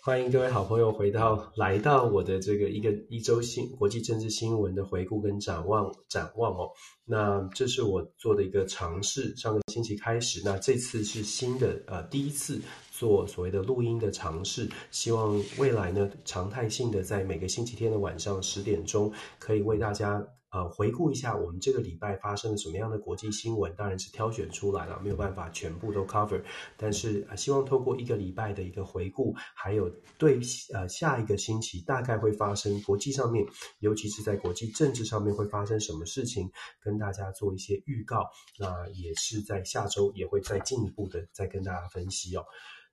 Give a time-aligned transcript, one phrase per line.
[0.00, 6.68] 欢迎各位好朋友回到来到我的这个一个一周新国际政治新闻的回顾跟展望展望哦。
[7.06, 12.60] 那这是我做的一个尝试，上个星期开始，那这次是新的呃第一次
[12.92, 20.24] 做所谓的录音的尝试，希望未来呢常态性的在每个星期天的晚上十点钟可以为大家。
[20.54, 26.40] 呃，回顾一下我们这个礼拜发生了什么样的国际新闻，当然是挑选出来了，没有办法全部都 cover，
[26.76, 30.38] 但是希望透过一个礼拜的一个回顾，还有对
[30.72, 33.44] 呃下一个星期大概会发生国际上面，
[33.80, 36.48] 尤其是在国际政治上面会发生什么事情，
[36.80, 38.30] 跟大家做一些预告。
[38.56, 42.44] 那也是在下周也会再进一步的再跟大家分析哦。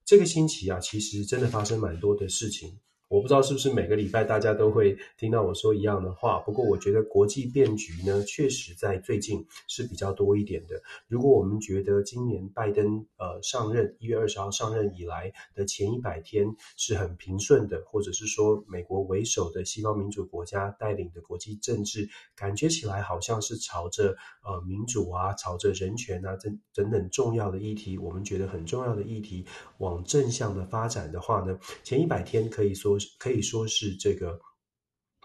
[0.04, 2.80] 这个星期啊，其实真的发生蛮多的事情。
[3.12, 10.82] 我不知道是不是每个礼拜大家都会听到我说一样的话，不过我觉得国际变局呢，确实在最近是比较多一点的。
[11.10, 29.46] 如果我们觉得今年拜登呃上任一月二十号上任以来的前一百天是很平顺的，或者是说美国为首的西方民主国家带领的国际政治，感觉起来好像是朝着呃民主啊、朝着人权啊等等等重要的议题，我们觉得很重要的议题
[29.80, 33.01] 往正向的发展的话呢，前一百天可以说。
[33.18, 34.40] 可以说是这个。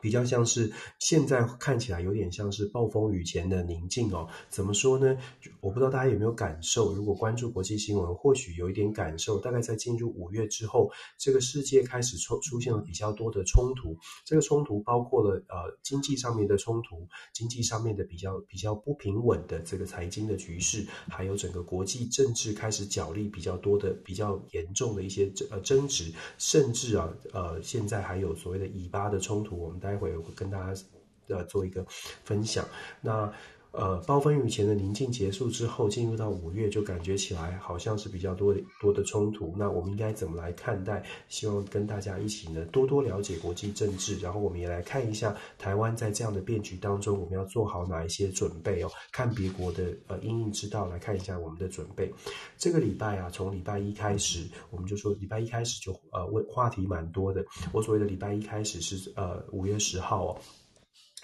[0.07, 4.29] 比较像是现在看起来有点像是暴风雨前的宁静哦。
[4.49, 5.19] 怎么说呢？
[5.61, 6.95] 我不知道大家有没有感受。
[6.95, 9.41] 如果关注国际新闻，或许有一点感受。
[9.41, 13.99] 大概在进入五月之后，这个世界开始出出现了比较多的冲突。
[14.25, 29.81] 这个冲突包括了呃经济上面的冲突，经济上面的比较比较不平稳的这个财经的局势，还有整个国际政治开始角力比较多的、比较严重的一些呃争执，甚至啊呃现在还有所谓的以巴的冲突，我们。
[29.87, 30.81] 待会我会跟大家
[31.29, 31.85] 呃做一个
[32.25, 32.65] 分享。
[33.01, 33.33] 那
[33.77, 39.55] 呃暴风雨前的宁静结束之后，进入到五月，就感觉起来好像是比较多的多的冲突。
[39.57, 41.05] 那我们应该怎么来看待？
[41.29, 48.91] 希望跟大家一起呢多多了解国际政治，然后我们也来看一下台湾在这样的变局当中，我们要做好哪一些准备哦。
[49.13, 52.13] 看别国的呃因应之道来看一下我们的准备。
[52.57, 57.45] 这个礼拜啊，从礼拜一开始，我们就说礼拜一开始就呃问话题蛮多的。
[57.73, 60.39] 我所谓的礼拜一开始是呃五月十号哦。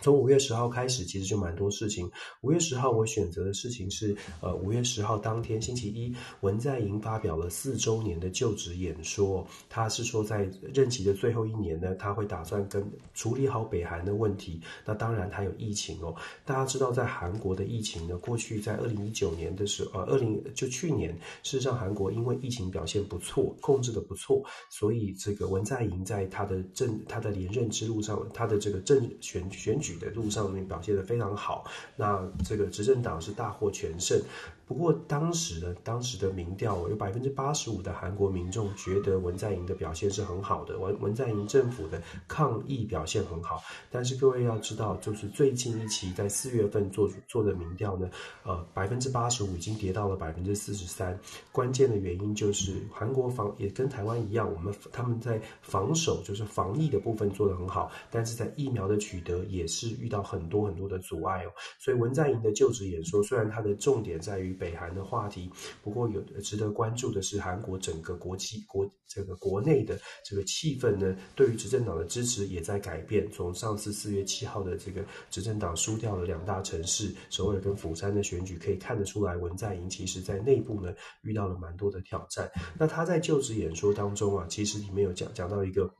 [0.03, 2.11] 从五月十号开始，其实就蛮多事情。
[2.41, 9.47] 五月十号我选择的事情是，呃，五月十号当天星期一，文在寅发表了四周年的就职演说。
[9.71, 14.61] 他是说，在任期的最后一年呢，他会打算跟处理好北韩的问题。
[14.85, 16.13] 那当然他有疫情哦。
[16.45, 29.92] 大家知道，在韩国的疫情呢，过去在二零一九年的时候，呃，二零就去年，事实上韩国因为疫情表现不错，控制的不错，所以这个文在寅在他的政他的连任之路上，他的这个政选选举。
[29.99, 31.65] 的路上面表现得非常好，
[31.97, 34.21] 那这个执政党是大获全胜。
[34.65, 43.63] 不过当时的当时的民调有百分之八十五的韩国民众觉得文在寅的表现是很好的，文文在寅政府的抗疫表现很好。
[43.91, 48.09] 但是各位要知道，就是最近一期在四月份做做的民调呢，
[48.45, 51.19] 呃，百分之八十五已经跌到了百分之四十三。
[51.51, 61.51] 关键的原因就是韩国防也跟台湾一样，我们他们在防守就是防疫的部分做得很好，但是在疫苗的取得也是遇到很多很多的阻碍哦。
[61.79, 64.53] 所以文在寅的就职演说虽然它的重点在于。
[64.63, 65.51] 北韩的话题，
[65.83, 73.29] 不过有值得关注的是，韩国整个国际国这个国内的这个气氛呢，对于执政党的支持也在改变。
[73.33, 80.93] 从上次四月七号的这个执政党输掉了两大城市首尔跟釜山的选举，可以看得出来，文在寅其实在内部呢
[81.23, 82.49] 遇到了蛮多的挑战。
[82.79, 85.93] 那他在就职演说当中啊，其实里面有讲讲到一个。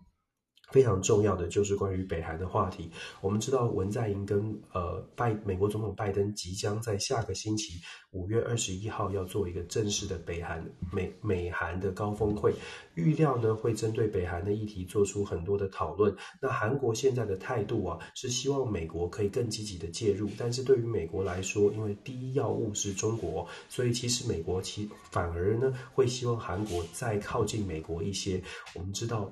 [0.73, 2.91] 非常重要的就是关于北韩的话题。
[3.21, 7.75] 我们知道文在寅跟呃拜美国总统拜登即将在下个星期
[8.11, 12.55] 五月二十一号要做一个正式的北韩美美韩的高峰会，
[12.95, 16.15] 预料呢会针对北韩的议题做出很多的讨论。
[16.41, 28.43] 那韩国现在的态度啊是希望美国可以更积极的介入，但是对于美国来说，因为第一要务是中国，所以其实美国其反而呢会希望韩国再靠近美国一些。
[28.75, 29.31] 我们知道。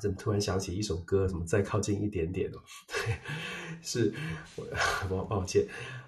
[0.00, 1.26] 怎么突然想起一首歌？
[1.26, 2.58] 怎么再靠近一点点哦？
[3.82, 4.12] 是，
[5.08, 5.66] 我抱歉。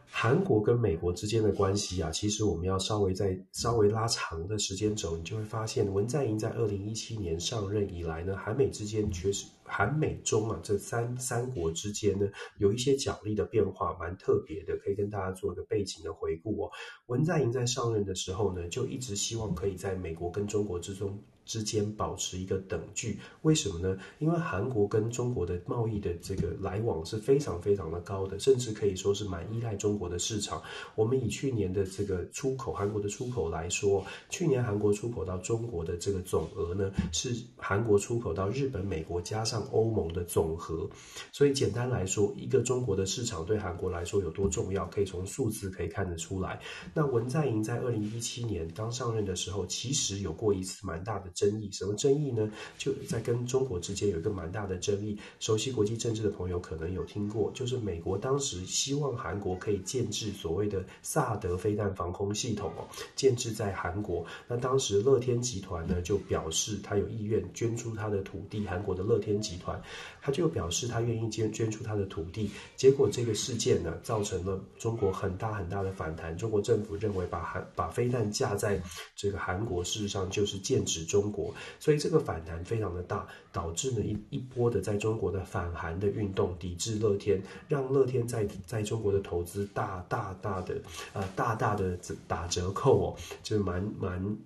[0.09, 12.27] 韩国跟美国之间的关系啊，其实我们要稍微再稍微拉长的时间轴，你就会发现，文在寅在二零一七年上任以来呢，韩美之间确实韩美中啊这三三国之间呢，
[12.59, 16.71] 有一些角力的变化，蛮特别的，可以跟大家做一个背景的回顾哦。
[17.07, 21.19] 文在寅在上任的时候呢，就一直希望可以在美国跟中国之中。
[21.47, 23.97] 之间保持一个等距，为什么呢？
[24.19, 30.61] 因为韩国跟中国的贸易的这个来往是非常非常的高的，甚至可以说是蛮依赖中国的市场。
[30.97, 40.88] 我们以去年的这个出口，韩国的出口来说，去年韩国出口到中国的这个总额呢，是韩国出口到日本、美国加上欧盟的总和。
[41.31, 46.61] 所以简单来说，一个中国的市场对韩国来说有多重要，可以从数字可以看得出来。
[46.93, 51.31] 那文在寅在二零一七年刚上任的时候，其实有过一次蛮大的。
[51.37, 52.50] 争议什么争议呢？
[52.79, 55.19] 就在跟中国之间有一个蛮大的争议。
[55.38, 64.25] 熟悉国际政治的朋友可能有听过，就是美国当时希望韩国可以建置所谓的萨德飞弹防空系统哦，建置在韩国。
[64.49, 69.81] 那当时乐天集团呢就表示他有意愿捐出他的土地，韩国的乐天集团
[70.23, 72.51] 他就表示他愿意捐捐出他的土地。
[72.75, 76.35] 结果这个事件呢造成了中国很大很大的反弹。
[76.37, 78.81] 中国政府认为把韩把飞弹架在
[79.15, 81.27] 这个韩国，事实上就是剑指中。
[81.27, 90.81] 国，所以这个反弹非常的大，导致呢一一波的在中国的反韩的运动，抵制乐天，让乐天在在中国的投资大大大的
[91.13, 94.37] 呃大大的打折扣哦，就蛮蛮。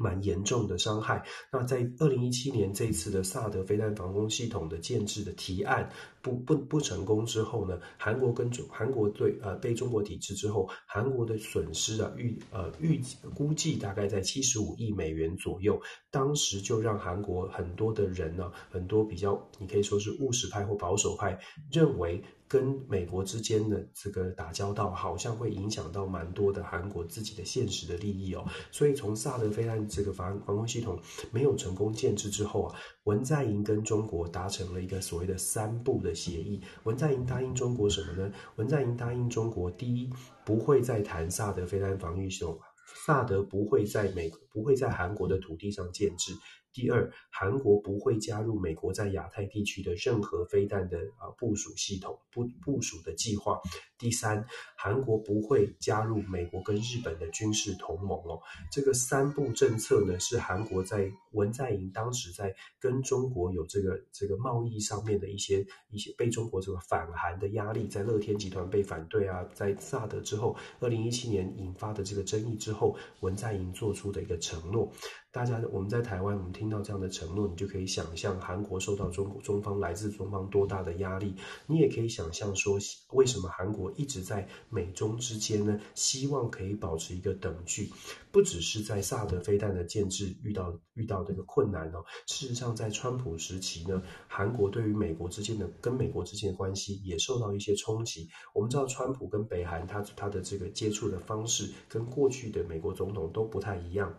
[0.00, 1.22] 蛮严重的伤害。
[1.52, 5.88] 那在二零一七年这一次的萨德飞弹防空系统的建制的提案
[6.22, 13.00] 不不不成功之后呢，韩国跟中韩国对呃被中国抵制之后，韩国的损失啊预呃预
[13.34, 15.80] 估计大概在七十五亿美元左右。
[16.10, 21.38] 当时就让韩国很多的人呢，很多比较你可以说是务实派或保守派
[21.70, 22.22] 认为。
[22.50, 28.44] 跟美国之间的这个打交道，好像会影响到蛮多的韩国自己的现实的利益哦。
[28.72, 30.98] 所以从萨德飞弹这个防防空系统
[31.30, 36.60] 没有成功建置之后啊，文在寅跟中国达成了一个所谓的三步的协议。
[36.82, 38.32] 文在寅答应中国什么呢？
[38.56, 40.10] 文在寅答应中国，第一，
[40.44, 42.58] 不会再谈萨德飞弹防御系统，
[43.06, 46.32] 萨德不会在美不会在韩国的土地上建置。
[46.72, 53.60] 第二，韩国不会加入美国在亚太地区的任何飞弹的啊部署系统部部署的计划。
[53.98, 54.46] 第三，
[54.76, 58.40] 韩国不会加入美国跟日本的军事同盟哦。
[58.72, 74.90] 这个三步政策呢，是韩国在文在寅当时在跟中国有这个这个贸易上面的一些一些被中国这个反韩的压力，在乐天集团被反对啊，在萨德之后，二零一七年引发的这个争议之后，文在寅做出的一个承诺。
[75.32, 81.36] 大家我们在台湾，我们听到这样的承诺，你就可以想象韩国受到中国中方来自中方多大的压力。
[81.68, 82.78] 你也可以想象说，
[83.12, 85.78] 为什么韩国一直在美中之间呢？
[85.94, 87.92] 希望可以保持一个等距，
[88.32, 92.04] 不只是在萨德飞弹的建制遇到遇到这个困难哦。
[92.26, 98.28] 事实上，在川普时期呢，韩国对于美国之间的跟美国之间的关系也受到一些冲击。
[98.52, 104.12] 我们知道，川普跟北韩他他的这个接触的方式，跟过去的美国总统都不太一样。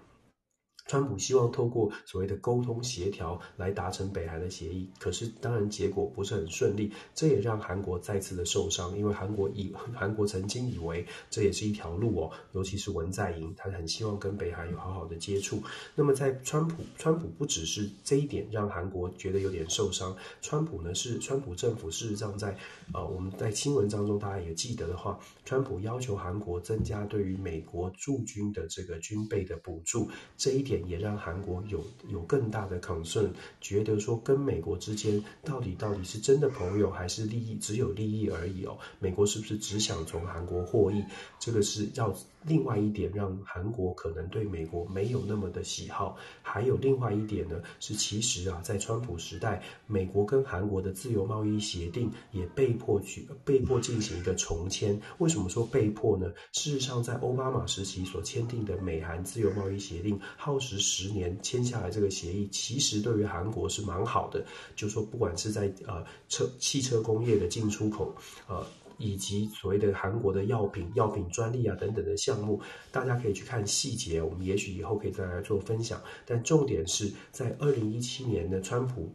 [0.91, 15.63] 川普希望透过所谓的沟通协调来达成北韩的协议，可是当然结果不是很顺利，这也让韩国再次的受伤，因为韩国以 韩国曾经以为这也是一条路哦，尤其是文在寅，他很希望跟北韩有好好的接触。
[15.95, 22.57] 那么在川普，川普不只是这一点让韩国觉得有点受伤，川普呢是川普政府事实上在
[22.93, 30.80] 呃我们在新闻当中大家也记得的话，川普要求韩国增加对于美国驻军的这个军备的补助，这一点。
[30.87, 33.29] 也让韩国有有更大的 concern，
[33.59, 38.77] 觉得说跟美国之间到底到底是真的朋友还是利益只有利益而已哦？
[38.99, 41.03] 美国是不是只想从韩国获益？
[41.39, 42.13] 这个是要
[42.43, 46.17] 另外一点让韩国可能对美国没有那么的喜好。
[46.41, 54.99] 还有另外一点呢，是其实啊，在川普时代，美国跟韩国的自由贸易协定也被迫去被迫进行一个重签。
[55.19, 56.31] 为什么说被迫呢？
[56.51, 64.45] 事实上，在奥巴马时期所签订的美韩自由贸易协定，耗时十年签下来这个协议，其实对于韩国是蛮好的。
[64.75, 68.15] 就说不管是在呃车汽车工业的进出口，
[68.47, 68.65] 呃。
[68.97, 72.61] 以及所谓的韩国的药品、药品专利啊等等的项目，
[72.91, 74.21] 大家可以去看细节。
[74.21, 75.99] 我们也许以后可以再来做分享。
[76.23, 79.11] 但重点是在二零一七年的川普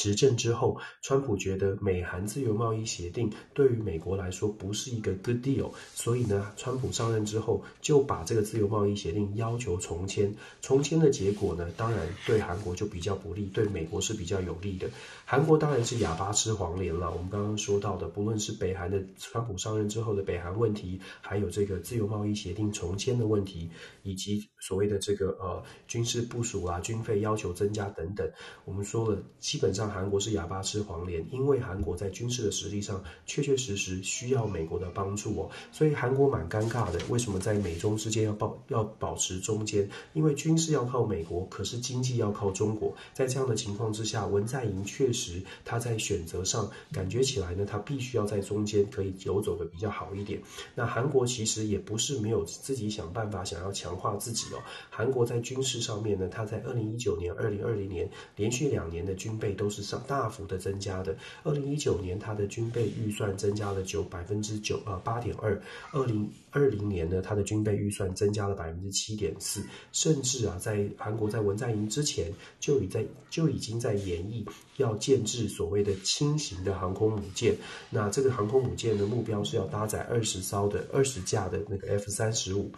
[0.00, 10.34] 执政之后，川普觉得美韩自由贸易协定对于美国来说不是一个 good deal，所以呢，川普上任之后就把这个自由贸易协定要求重签。
[10.62, 14.88] 重签的结果呢，当然对韩国就比较不利，对美国是比较有利的。
[15.26, 17.10] 韩国当然是哑巴吃黄连了。
[17.10, 23.68] 我们刚刚说到的，不论是北韩的川普上任之后的北韩问题，还有这个自由贸易协定重签的问题，
[24.02, 28.30] 以及所谓的这个呃军事部署啊、军费要求增加等等，
[28.64, 29.80] 我们说了，基本上。
[29.90, 37.00] 韩国是哑巴吃黄连，因为韩国在军事的实力上确确实实需要美国的帮助哦，所以韩国蛮尴尬的。
[37.08, 39.88] 为什么在美中之间要保要保持中间？
[40.12, 42.94] 因为军事要靠美国，可是经济要靠中国。
[43.14, 50.40] 在这样的情况之下，文在寅确实他在选择上感觉起来呢，他必须要在中间可以游走的比较好一点。
[50.74, 54.62] 那韩国其实也不是没有自己想办法想要强化自己哦。
[54.90, 61.16] 韩国在军事上面呢，它在二零一九年、二零二零年连续两年的军备都是上大幅的增加的。
[61.42, 65.60] 二零一九年它的军备预算增加了九百分之九呃八点二，
[65.92, 74.44] 二零二零年呢，它的军备预算增加了百分之七点四，甚至啊，在韩国在文在寅之前就已在就已经在研议
[74.76, 77.56] 要建制所谓的轻型的航空母舰。
[77.90, 82.70] 那这个航空母舰的目标是要搭载二十艘的二十架的那个 F 三十五。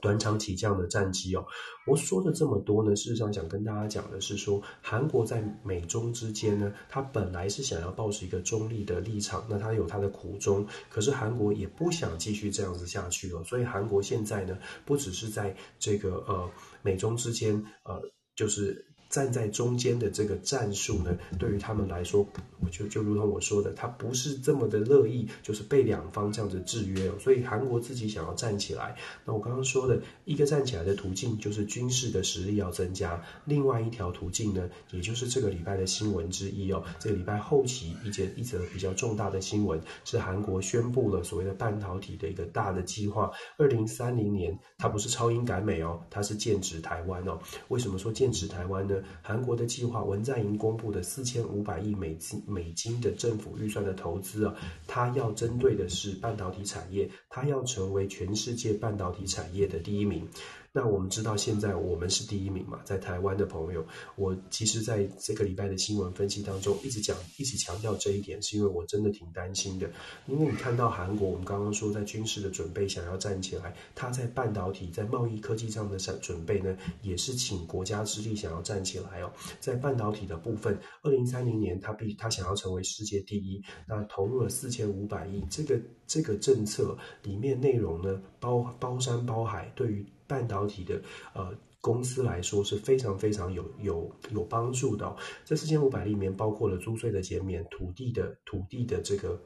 [0.00, 1.44] 短场起降的战机哦，
[1.86, 16.50] 我说的这么多呢，事实上想跟大家讲的是说，韩国在美中之间呢，它本来是想要保持一个中立的立场，那它有它的苦衷，可是韩国也不想继续这样子下去了，所以韩国现在呢，不只是在这个呃
[16.82, 18.00] 美中之间呃
[18.34, 18.84] 就是。
[19.16, 22.26] 站在中间的这个战术呢，对于他们来说，
[22.60, 27.14] 我就就如同我说的，他不是这么的乐意，就是被两方这样子制约哦。
[27.18, 28.94] 所以韩国自己想要站起来，
[29.24, 36.84] 那我刚刚说的一个站起来的途径，就是军事的实力要增加；另外一条途径呢，也就是这个礼拜的新闻之一哦。
[36.98, 43.30] 这个礼拜后期一节一则比较重大的新闻，是韩国宣布了所谓的半导体的一个大的计划。
[43.56, 47.38] 二零三零年，它不是超英赶美哦，它是剑指台湾哦。
[47.68, 48.94] 为什么说剑指台湾呢？
[49.22, 54.54] 韩国的计划，文在寅公布的四千五百亿美金美金的政府预算的投资啊，
[54.86, 60.28] 它要针对的是半导体产业，它要成为全世界半导体产业的第一名。
[60.76, 63.82] 那我们知道，现在我们是第一名嘛，在台湾的朋友，
[64.14, 69.90] 我其实在这个礼拜的新闻分析当中，一直讲，一直强调这一点，是因为我真的挺担心的。
[70.26, 79.32] 因为你看到韩国，我们刚刚说在军事的准备想要站起来，他在半导体、在贸易科技上的准准备呢，也是请国家之力想要站起来哦。
[79.58, 90.06] 在半导体的部分，二零三零年他必他想要成为世界第一，那投入了四千五百亿，这个这个政策里面内容呢，包包山包海，对于。
[90.26, 91.00] 半导体的
[91.34, 95.16] 呃公司来说是非常非常有有有帮助的。
[95.44, 99.40] 这四千五百里面包括了租税的减免、土地的土地的这个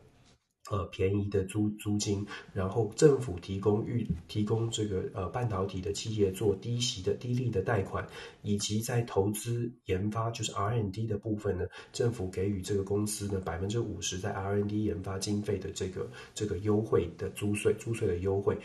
[0.71, 8.07] 呃便宜的租租金，然后政府提供预提供这个呃半导体的企业做低息的低利的贷款，
[8.43, 18.57] 以及在投资研发就是 R N D 的部分呢，政府给予这个公司呢百分之五十在 R N D 研发经费的这个这个优惠的租税租税的优惠。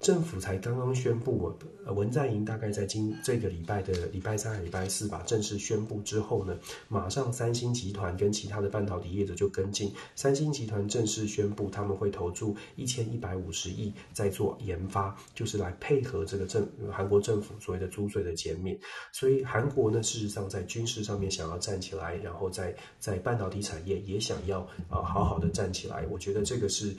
[0.00, 1.52] 政府才刚刚宣布，
[1.86, 9.92] 文在寅大概在今这个礼拜的礼拜三、礼拜四吧，正式宣布之后呢，马上三星集团跟其他的半导体业者就跟进。
[10.14, 18.78] 三星集团正式宣布，他们会投注一千一百五十亿在做研发，就是来配合这个政韩国政府所谓的租税的减免。
[19.12, 26.06] 所以韩国呢，事实上在军事上面想要站起来，然后在在半导体产业也想要啊好好的站起来。
[26.08, 26.94] 我觉得这个是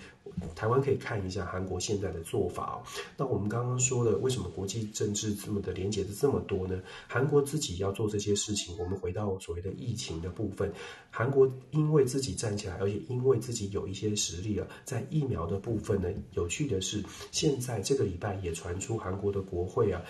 [0.56, 2.78] 台湾可以看一下韩国现在的做法哦。
[3.18, 6.82] 那我们刚刚说的，为什么国际政治这么的连结的这么多呢？
[7.08, 10.72] 韩国自己要做这些事情，我们回到所谓的疫情的部分，
[11.10, 20.02] 韩国因为自己站起来，而且因为自己有一些实力了，在疫苗的部分呢，有趣的是，现在这个礼拜也传出韩国的国会啊，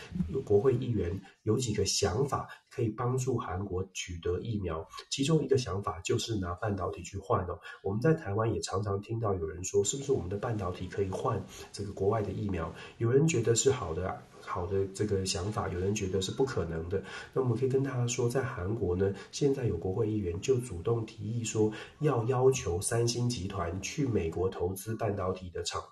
[0.46, 2.48] 国会议员有几个想法。
[2.80, 7.60] 可以帮助韩国取得疫苗，其中一个想法就是拿半导体去换哦。
[7.84, 11.44] 我们在台湾也常常听到有人说，是不是我们的半导体可以换
[11.74, 12.74] 这个国外的疫苗？
[12.98, 17.04] 有人觉得是好的，好的这个想法，有人觉得是不可能的。
[17.34, 21.70] 那我们可以跟大家说，在韩国呢，现在有国会议员就主动提议说，
[22.00, 25.84] 要要求三星集团去美国投资半导体的厂，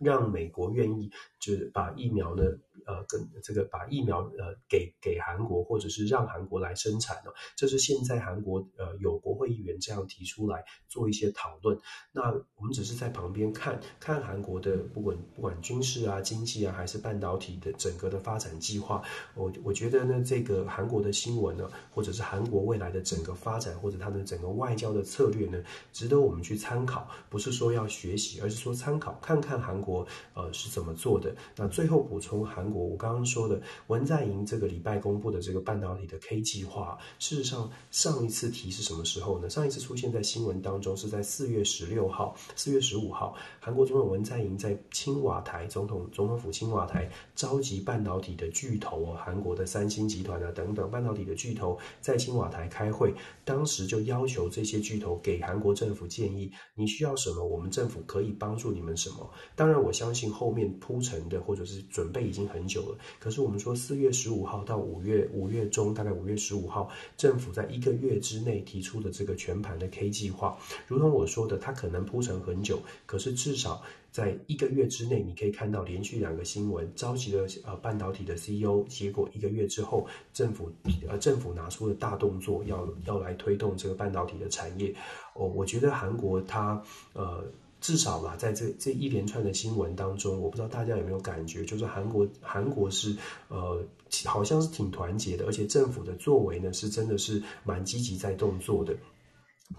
[0.00, 2.42] 让美国愿意就是把疫苗呢。
[2.86, 11.78] 呃，跟这个把疫苗呃给给韩国，或者是让韩国来生产呢，这是现在韩国呃有国会议员这样提出来做一些讨论。
[12.10, 19.02] 那我们只是在旁边看看韩国的不管不管军事啊、经济啊，还是半导体的整个的发展计划。
[19.34, 25.62] 我我觉得呢，这个韩国的新闻呢，或者是韩国未来的整个发展，或者它的整个外交的策略呢，
[25.92, 27.08] 值得我们去参考。
[27.28, 31.34] 不是说要学习，而是说参考看看韩国呃是怎么做的。
[31.54, 32.61] 那最后补充韩。
[32.62, 39.50] 韩国，我刚刚说的文在寅这个礼拜公布的这个半导体的 K 计划，事实上上一次提是什么时候呢？
[39.50, 53.12] 上一次出现在新闻当中是在四月十六号、四月十五号，韩国总统文在寅在青瓦台总统总统府青瓦台召集半导体的巨头哦，韩国的三星集团啊等等半导体的巨头在青瓦台开会，
[53.44, 59.28] 当时就要求这些巨头给韩国政府建议，你需要什么，我们政府可以帮助你们什么。
[59.56, 62.98] 当然，我相信后面铺陈的或者是准备已经很久了。
[63.18, 80.70] 可是我们说，四月十五号到五月五月中，大概五月十五号，政府在一个月之内提出的这个全盘的 K 计划，如同我说的，它可能铺陈很久，可是至少在一个月之内，你可以看到连续两个新闻，召集了呃半导体的 CEO，结果一个月之后，政府
[81.08, 84.94] 呃政府拿出了大动作，要要来推动这个半导体的产业。
[85.34, 86.82] 哦，我觉得韩国它
[87.14, 87.44] 呃。
[87.82, 93.14] 至少吧，在这这一连串的新闻当中，我不知道大家有没有感觉，就是韩国韩国是
[93.48, 93.84] 呃，
[94.24, 98.96] 好像是挺团结的，而且政府的作为呢，是真的是蛮积极在动作的。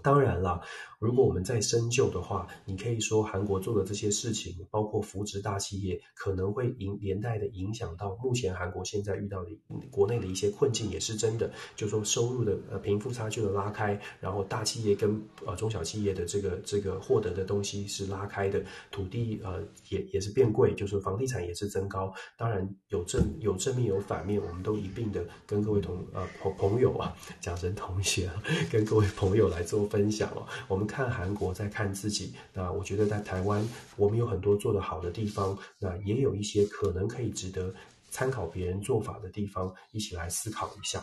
[0.02, 0.60] 当然了，
[1.04, 9.50] 如果我们再深究的话，你可以说韩国做的这些事情，包括扶植大企业，可能会影连带的影响到目前韩国现在遇到的
[9.90, 11.50] 国内的一些困境，也是真的。
[11.76, 22.12] 就说收入的呃贫富差距的拉开，然后大企业跟呃中小企业的这个这个获得的东西是拉开的，土地呃也也是变贵，就是房地产也是增高。
[22.36, 28.30] 当然有正有正面有反面，我们都一并的跟各位同呃朋朋友啊讲成同学，
[28.72, 29.84] 跟各位朋友来做。
[29.94, 32.34] 分享哦，我们看韩国，在看自己。
[32.52, 37.74] 那我觉得在台湾，我们有很多做得好的地方，那也有一些可能可以值得
[38.12, 41.02] 参考别人做法的地方，一起来思考一下。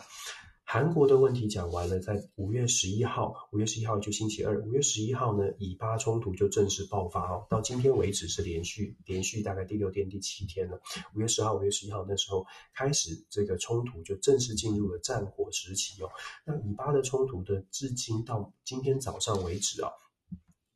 [0.72, 7.46] 韩国的问题讲完了，在五月十一号，五月十一号就星期二，五月十一号呢，以巴冲突就正式爆发哦。
[7.50, 10.80] 到今天为止是连续连续大概第六天、第七天了。
[11.14, 16.08] 五月十号、五月十一号那时候开始，这个冲突就正式进入了战火时期哦。
[16.46, 19.90] 那以巴的冲突的至今到今天早上为止啊。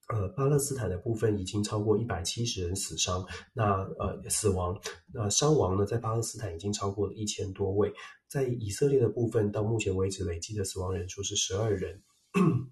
[0.08, 4.80] 呃，巴勒斯坦的部分已经超过一百七十人死伤，那呃死亡，
[5.12, 7.92] 那伤亡呢，在巴勒斯坦已经超过了一千多位，
[8.28, 12.02] 在以色列的部分，到目前为止累计的死亡人数是十二人。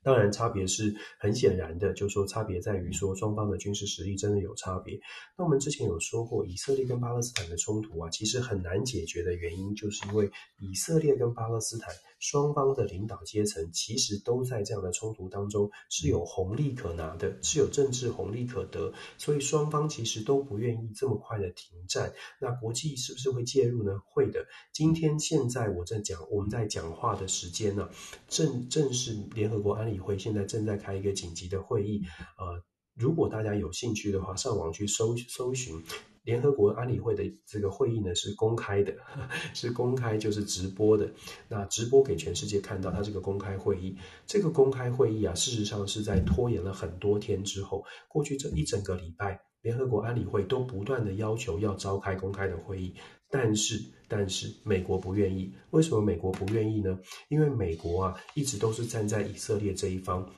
[0.00, 4.98] 当然，差别是很显然的，就是说差别在于说双方的军事实力真的有差别。
[5.36, 22.12] 那我们之前有说过，以色列跟巴勒斯坦的冲突啊，其实很难解决的原因，就是因为以色列跟巴勒斯坦双方的领导阶层其实都在这样的冲突当中是有红利可拿的，是有政治红利可得，所以双方其实都不愿意这么快的停战。
[22.40, 24.00] 那国际是不是会介入呢？
[24.04, 24.46] 会的。
[24.72, 27.88] 今天现在我在讲，我们在讲话的时间呢、
[28.28, 32.02] 正正是联合国安理会现在正在开一个紧急的会议，
[32.36, 32.62] 呃，
[32.94, 35.82] 如果大家有兴趣的话，上网去搜搜寻
[36.28, 38.92] 联合国安理会的这个会议呢，是公开的，
[39.54, 41.10] 是公开就是直播的，
[41.48, 52.94] 那直播给全世界看到，它是个公开会议，这个公开会议啊，事实上是在拖延了很多天之后，过去这一整个礼拜，联合国安理会都不断的要求要召开公开的会议。
[53.30, 55.54] 但是，但是美国不愿意。
[55.70, 56.98] 为什么美国不愿意呢？
[57.30, 60.30] 因为美国啊，一直都是站在以色列这一方。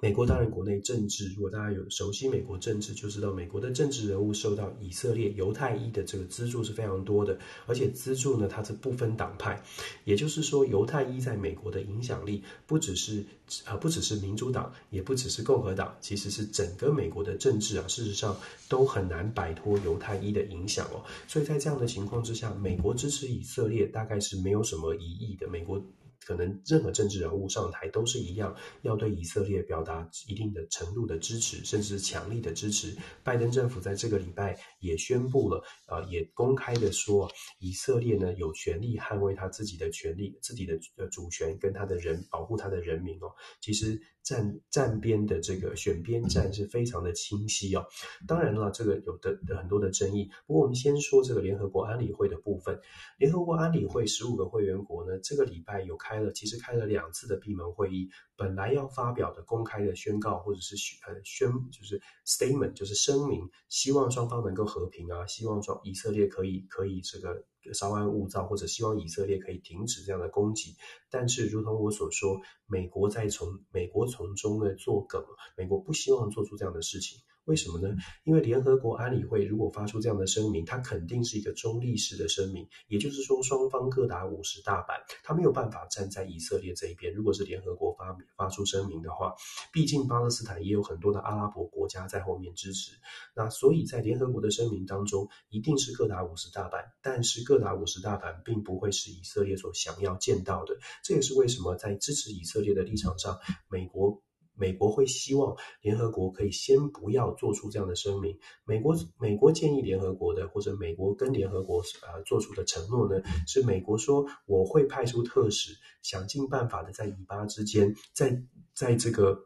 [0.00, 9.60] 美国当然国内政治，如果大家有熟悉美国政治，就知道美国的政治人物受到以色列犹太裔的这个资助是非常多的，而且资助呢，它是不分党派，
[10.04, 13.24] 也就是说，犹太裔在美国的影响力不只是
[13.64, 18.36] 啊，不只是民主党，也不只是共和党，其实是整个美国的政治啊，事实上
[18.68, 21.02] 都很难摆脱犹太裔的影响哦。
[21.26, 25.48] 所以在这样的情况之下，美国支持以色列大概是没有什么疑义的。
[25.48, 25.82] 美国。
[26.26, 32.96] 可能任何政治人物上台都是一样，要对以色列表达一定的程度的支持，甚至强力的支持。
[33.24, 40.78] 拜登政府在这个礼拜也宣布了，啊，也公开的说，以色列呢有权利捍卫他自己的权利、自己的
[41.08, 43.32] 主权跟他的人，保护他的人民哦。
[43.60, 44.00] 其实。
[44.28, 47.86] 站站边的这个选边站是非常的清晰哦。
[48.26, 50.30] 当然了，这个有的很多的争议。
[50.46, 52.78] 不过我们先说这个联合国安理会的部分。
[53.18, 58.10] 联合国安理会十五个会员国呢，这个礼拜有开了，其实开了两次的闭门会议。
[58.36, 67.42] 本来要发表的公开的宣告或者是宣呃宣就是 statement 就是声明，希望双方能够和平啊，希望说以色列可以可以这个。
[67.72, 70.76] 稍安勿躁，或者希望以色列可以停止这样的攻击，
[71.10, 75.24] 但是如同我所说，美国在从美国从中呢作梗，
[75.56, 77.20] 美国不希望做出这样的事情。
[77.48, 77.96] 为什么呢？
[78.24, 87.14] 因为联合国安理会如果发出这样的声明，它肯定是一个中立式的声明，也就是说双方各打五十大板，他没有办法站在以色列这一边。
[87.14, 89.34] 如果是联合国发发出声明的话，
[89.72, 92.92] 毕竟巴勒斯坦也有很多的阿拉伯国家在后面支持，
[93.34, 100.76] 那所以在联合国的声明当中，一定是各打五十大板，但是各打五十大板并不会是以色列所想要见到的。
[101.02, 103.38] 这也是为什么在支持以色列的立场上，
[103.70, 104.22] 美国。
[104.58, 108.36] 美国会希望联合国可以先不要做出这样的声明。
[108.64, 118.42] 美国美国建议联合国的，或者美国跟联合国呃做出的承诺呢，是美国说我会派出特使，想尽办法的在以巴之间，在
[118.74, 119.38] 在这个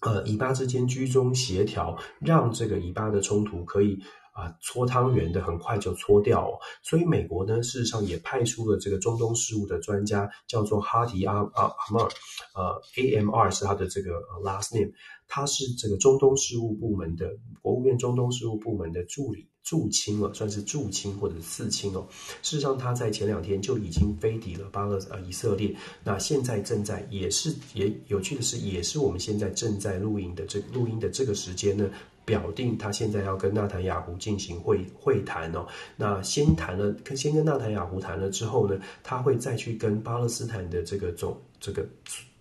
[0.00, 3.98] 呃以巴之间居中协调，让这个以巴的冲突可以。
[4.38, 12.08] 啊，搓汤圆的很快就搓掉哦，所以美国呢，事实上也派出了这个中东事务的专家，叫做哈迪阿阿阿马尔，
[12.54, 14.12] 呃，AMR 是他的这个
[14.44, 14.92] last name，
[15.26, 22.06] 他是这个中东事务部门的国务院中东事务部门的助理驻青了，算是驻青或者是次青哦。
[22.40, 25.74] 事实上，他在前两天就已经飞抵了巴勒呃以色列，
[26.04, 31.90] 那现在正在也是也有趣的是，也是我们现在正在录音的这录音的这个时间呢。
[32.28, 41.86] 表定他现在要跟纳坦雅胡进行会会谈哦，那先谈了，跟先跟纳坦雅胡谈了之后呢，他会再去跟巴勒斯坦的这个总这个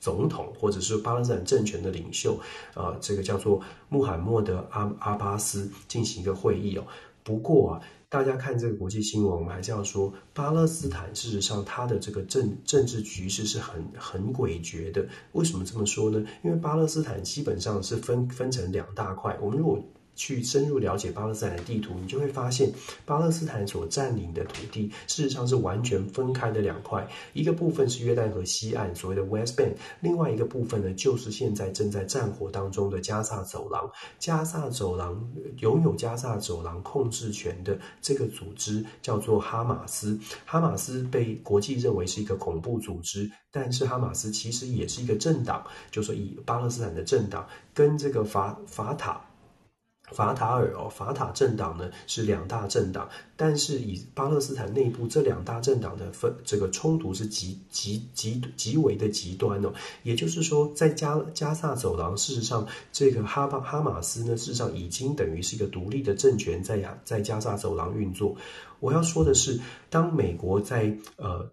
[0.02, 2.38] 总统或者是巴勒斯坦政权的领袖
[2.74, 6.84] 啊、呃，这个叫做穆罕默德阿阿巴斯进行一个会议哦。
[7.24, 7.82] 不过啊。
[8.10, 15.06] 大家看这个国际新闻，我们还是要说，巴勒斯坦事实上它的这个政政治局势是很很诡谲的。
[15.34, 16.26] 为什么这么说呢？
[16.42, 19.38] 因为巴勒斯坦基本上是分分成两大块。
[19.42, 19.78] 我们如果
[20.18, 22.70] 去深入了解巴勒斯坦的地图，你就会发现，
[23.06, 33.90] 巴勒斯坦所占领的土地事实上是完全分开的两块，一个部分是约旦河西岸所谓的 West Bank，另外一个部分呢，就是现在正在战火当中的加萨走廊。
[34.18, 35.24] 加萨走廊
[35.60, 49.22] 拥有加萨走廊控制权的这个组织叫做哈马斯，哈马斯被国际认为是一个恐怖组织，但是哈马斯其实也是一个政党，就是以巴勒斯坦的政党跟这个法法塔。
[50.14, 59.74] 法塔尔哦，法塔政党呢是两大政党，但是以巴勒斯坦内部这两大政党的分这个冲突是极极极极为的极端哦。
[60.04, 68.38] 也就是说，在加加萨走廊，事实上这个哈巴哈马斯呢，事实上已经等于是一个独立的政权在亚在加萨走廊运作。
[68.80, 71.52] 我要说的是，当美国在呃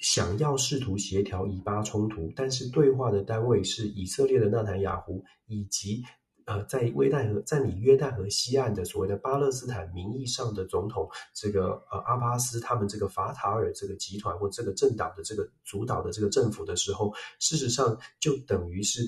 [0.00, 6.04] 想要试图协调以巴冲突，但是对话的单位是以色列的纳坦雅胡以及。
[6.46, 19.04] 呃，在约旦河占领约旦河西岸的所谓的巴勒斯坦名义上的总统，这个呃阿巴斯他们这个法塔尔这个集团或这个政党的这个主导的这个政府的时候，事实上就等于是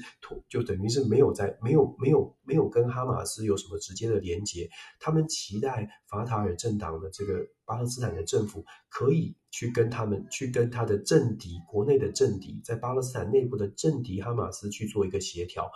[0.48, 15.70] 就等于是没有在没有没有没有跟哈马斯有什么直接的连接，他们期待法塔尔政党的这个巴勒斯坦的政府可以去跟他们去跟他的政敌国内的政敌在巴勒斯坦内部的政敌哈马斯去做一个协调。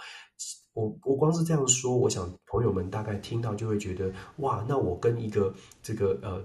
[0.74, 6.42] 我我光是这样说，我想朋友们大概听到就会觉得，哇，那我跟一个这个呃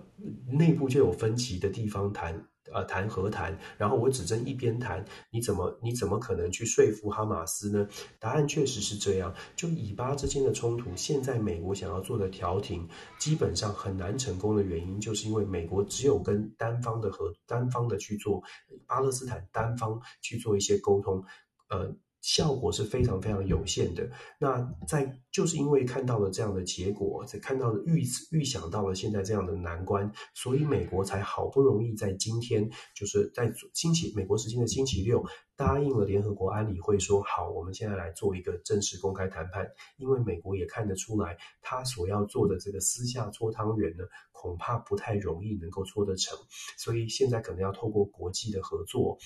[0.52, 7.88] 内部就有分歧的地方谈呃谈和谈，然后我只争一边谈，你怎么你怎么可能去说服哈马斯呢？
[8.20, 12.86] 答案确实是这样，就以巴之间的冲突，现在美国想要做的调停，
[13.18, 18.44] 基本上很难成功的原因，就是因为美国只有跟单方的和单方的去做
[18.86, 21.24] 巴勒斯坦单方去做一些沟通，
[21.70, 21.96] 呃。
[22.28, 24.06] 效果是非常非常有限的。
[24.38, 39.66] 那在就是因为看到了这样的结果，才看到了预预想到了现在这样的难关，所以美国才好不容易在今天，就是在星期美国时间的星期六，答应了联合国安理会说好，我们现在来做一个正式公开谈判。
[39.96, 46.38] 因为美国也看得出来，他所要做的这个私下搓汤圆呢，恐怕不太容易能够搓得成，
[46.78, 49.18] 所以现在可能要透过国际的合作。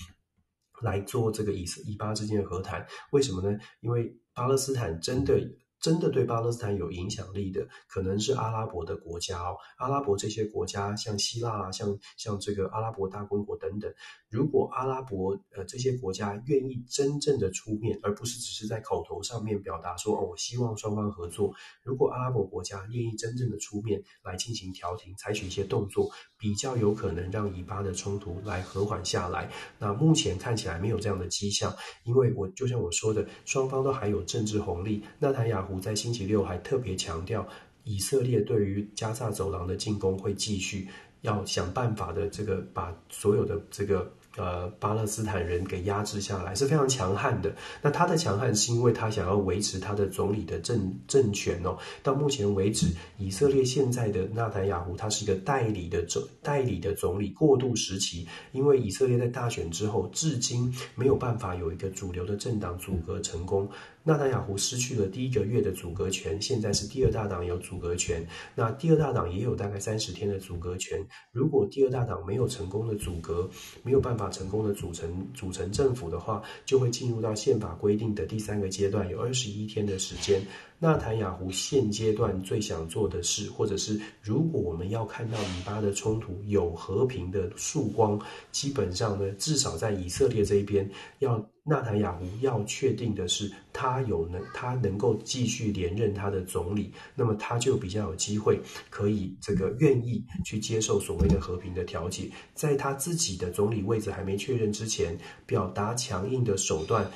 [0.82, 3.58] 来做这个以色以巴之间的和谈，为什么呢？
[3.80, 5.40] 因为巴勒斯坦真的。
[5.82, 9.56] 真的对巴勒斯坦有影响力的，可能是阿拉伯的国家哦。
[9.76, 13.92] 阿拉伯这些国家，像希腊啊，像像这个阿拉伯大公国等等。
[14.30, 21.52] 如果阿拉伯呃这些国家愿意真正的出面，而不是只是在口头上面表达说哦，我希望双方合作。
[21.82, 29.50] 如果阿拉伯国家愿意真正的出面来进行调停，采取一些动作，比较有可能让以巴的冲突来和缓下来。
[29.80, 35.02] 那目前看起来没有这样的迹象，因为我就像我说的，双方都还有政治红利。
[35.18, 37.46] 纳坦雅在星期六还特别强调，
[37.84, 40.88] 以色列对于加萨走廊的进攻会继续，
[41.22, 47.54] 要想办法的这个把所有的这个呃巴勒斯坦人给压制下来，是非常强悍的。
[47.82, 51.76] 那他的强悍是因为他想要维持他的总理的政政权哦。
[52.02, 52.86] 到目前为止，
[53.18, 63.68] 以色列现在的纳坦雅胡他是一个代理的总代理的总理过渡时期，因为以色列在大选之后，至今没有办法有一个主流的政党组阁成功。
[64.04, 68.26] 纳坦雅胡失去了第一个月的阻隔权，现在是第二大党有阻隔权。
[68.56, 70.98] 那第二大党也有大概三十天的阻隔权。
[71.30, 73.48] 如果第二大党没有成功的阻隔，
[73.84, 80.42] 没有办法成功的组成组成政府的话，就会进入到宪法规定的第三个阶段，有二十一天的时间。
[80.82, 90.90] 纳坦雅胡现阶段最想做的事，或者是如果我们要看到以巴的冲突有和平的曙光，基本上呢，至少在以色列这一边，
[91.20, 98.58] 要纳坦雅胡要确定的是，他有能他能够继续连任他的总理，那么他就比较有机会
[98.90, 105.16] 可以这个愿意去接受所谓的和平的调解，在他自己的总理位置还没确认之前，
[105.46, 107.08] 表达强硬的手段。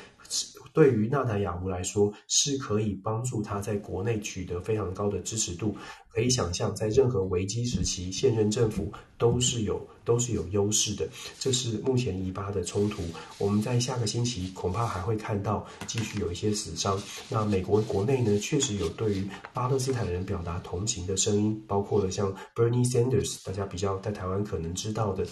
[0.73, 5.75] 对于纳坦雅胡来说，是可以帮助他在国内取得非常高的支持度。
[6.13, 11.07] 可以想象，在任何危机时期，现任政府都是有都是有优势的。
[11.39, 13.03] 这是目前以巴的冲突。
[13.39, 16.99] 我们在下个星期恐怕还会看到继续有一些死伤。
[17.29, 25.27] 那美国国内呢，确实有对于巴勒斯坦人表达同情的声音，包括了像 Bernie Sanders，大家比较在台湾可能知道的。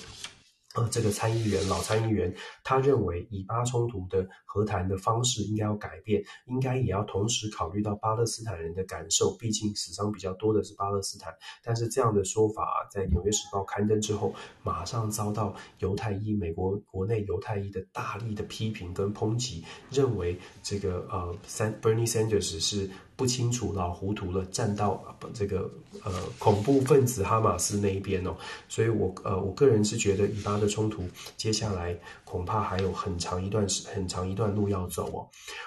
[0.75, 2.35] 呃，这个参议员，老参议员，
[2.65, 11.33] 他认为以巴冲突的和谈的方式应该要改变，应该也要同时考虑到巴勒斯坦人的感受，毕竟死伤比较多的是巴勒斯坦。
[11.63, 14.35] 但是这样的说法在《纽约时报》刊登之后，
[14.65, 22.91] 马上遭到犹太裔美国国内犹太裔的大力的批评跟抨击，认为这个呃，三 Bernie Sanders 是。
[23.17, 25.71] 不清楚，老糊涂了，站到这个
[26.03, 28.37] 呃恐怖分子哈马斯那一边哦，
[28.69, 31.97] 所以我呃我个人是觉得以巴的冲突接下来
[32.35, 35.23] 恐怕还有很长一段时很长一段路要走哦。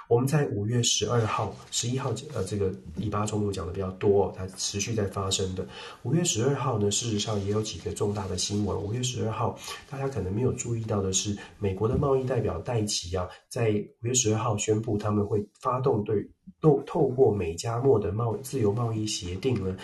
[0.10, 5.66] 我们在五月十二号、十一号呃这个以巴冲突讲的比较多哦，它持续在发生的。
[6.04, 8.78] 五月十二号呢，事实上也有几个重大的新闻。
[8.78, 9.58] 五月十二号
[9.90, 13.70] 大家可能没有注意到的是，美国的贸易代表戴琪啊，在
[14.02, 16.30] 五月十二号宣布他们会发动对。
[16.62, 19.76] 透透过美加墨的贸自由贸易协定呢，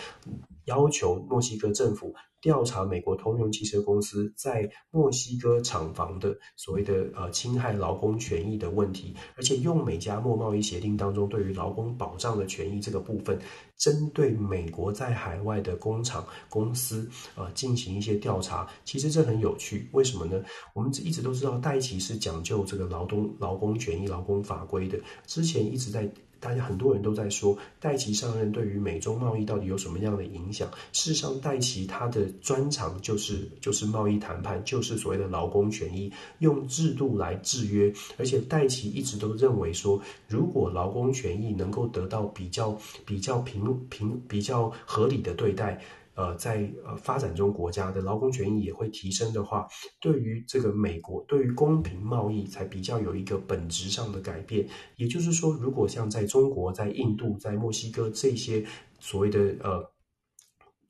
[0.65, 13.39] 要求墨西哥政府调查美国通用汽车公司在墨西哥厂房的所谓的呃侵害劳工权益的问题，而且用美加墨贸易协定当中对于劳工保障的权益这个部分，
[13.77, 18.67] 针对美国在海外的工厂公司呃进行一些调查。
[18.83, 20.43] 其实这很有趣，为什么呢？
[20.75, 26.11] 我们一直都知道戴奇是讲究这个劳动劳工权益、劳工法规的，之前一直在。
[26.43, 30.69] 大家很多人都在说，戴琦上任对于美中贸易到底有什么样的影响？
[30.91, 37.93] 事实上，戴琦他的专长就是就是贸易谈判，就是所谓的劳工权益，用制度来制约。
[38.17, 45.81] 而且，戴琦一直都认为说，如果劳工权益能够得到比较比较平平比较合理的对待。
[46.15, 49.67] 呃，在呃发展中国家的劳工权益也会提升的话，
[49.99, 54.67] 对于这个美国，对于公平贸易才比较有一个本质上的改变。
[54.95, 58.65] 也就是说，如果像在中国、在印度、在墨西哥这些
[58.99, 59.91] 所谓的呃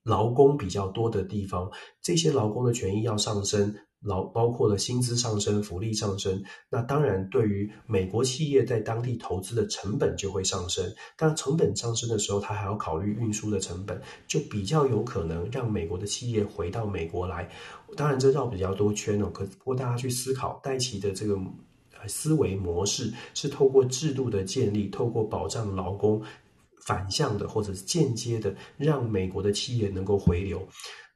[0.04, 3.76] 劳工比较多的地方，这些劳工的权益要上升。
[4.04, 10.86] 劳包括了薪资上升、福利上升，那当然对于美国企业在当地投资的成本就会上升。
[11.18, 17.50] 当成本上升的时候，他还要考虑运输的成本，就比较有可能让美国的企业回到美国来。
[17.96, 21.39] 当然这绕比较多圈哦，可不过大家去思考，戴奇的这个
[22.08, 26.22] 思维模式是透过制度的建立，透过保障劳工，
[26.86, 30.68] 反向的或者是间接的，让美国的企业能够回流。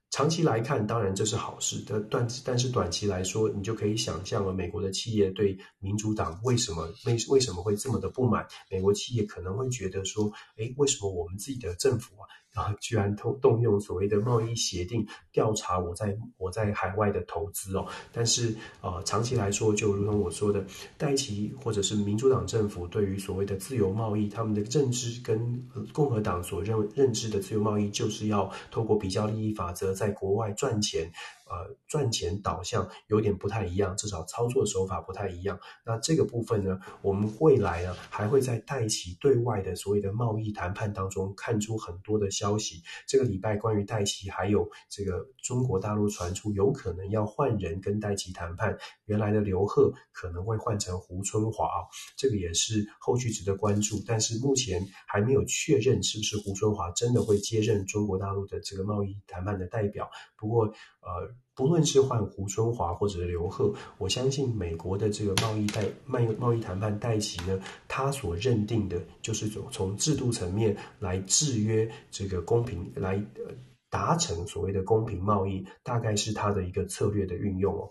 [0.10, 1.84] 长期来看，当然这是好事。
[1.88, 8.48] 但短但是短期来说，你就可以想象了，美国的企业对民主党为什么为为什么会这么的不满？
[8.72, 12.24] 美国企业可能会觉得说，诶，为什么我们自己的政府啊？
[12.58, 20.66] 啊，居然动动用所谓的贸易协定调查我在我在海外的投资哦，但是呃，长期来说，就如同我说的，
[20.98, 31.12] 戴奇或者是民主党政府对于所谓的自由贸易，他们的认知跟共和党所认认知的自由贸易，就是要透过比较利益法则在国外赚钱。
[31.50, 35.58] 呃，赚钱导向有点不太一样，至少操作手法不太一样。
[35.86, 42.84] 那这个部分呢，我们未来呢还会在戴琪对外的所谓的贸易谈判当中看出很多的消息。
[43.08, 54.04] 这个礼拜关于戴琪，还有这个中国大陆传出有可能要换人跟戴琪谈判，原来的刘贺可能会换成胡春华，这个也是后续值得关注。
[54.06, 60.10] 但是目前还没有确认是不是胡春华真的会接任中国大陆的这个贸易谈判的代表。
[60.36, 60.66] 不过，
[61.00, 61.37] 呃。
[61.56, 73.20] 不论是换胡春华或者是刘鹤，我相信美国的这个贸易代贸易贸易谈判戴琪呢，他所认定的就是从从制度层面来制约这个公平，来
[73.90, 77.90] 达成所谓的公平贸易，大概是他的一个策略的运用哦，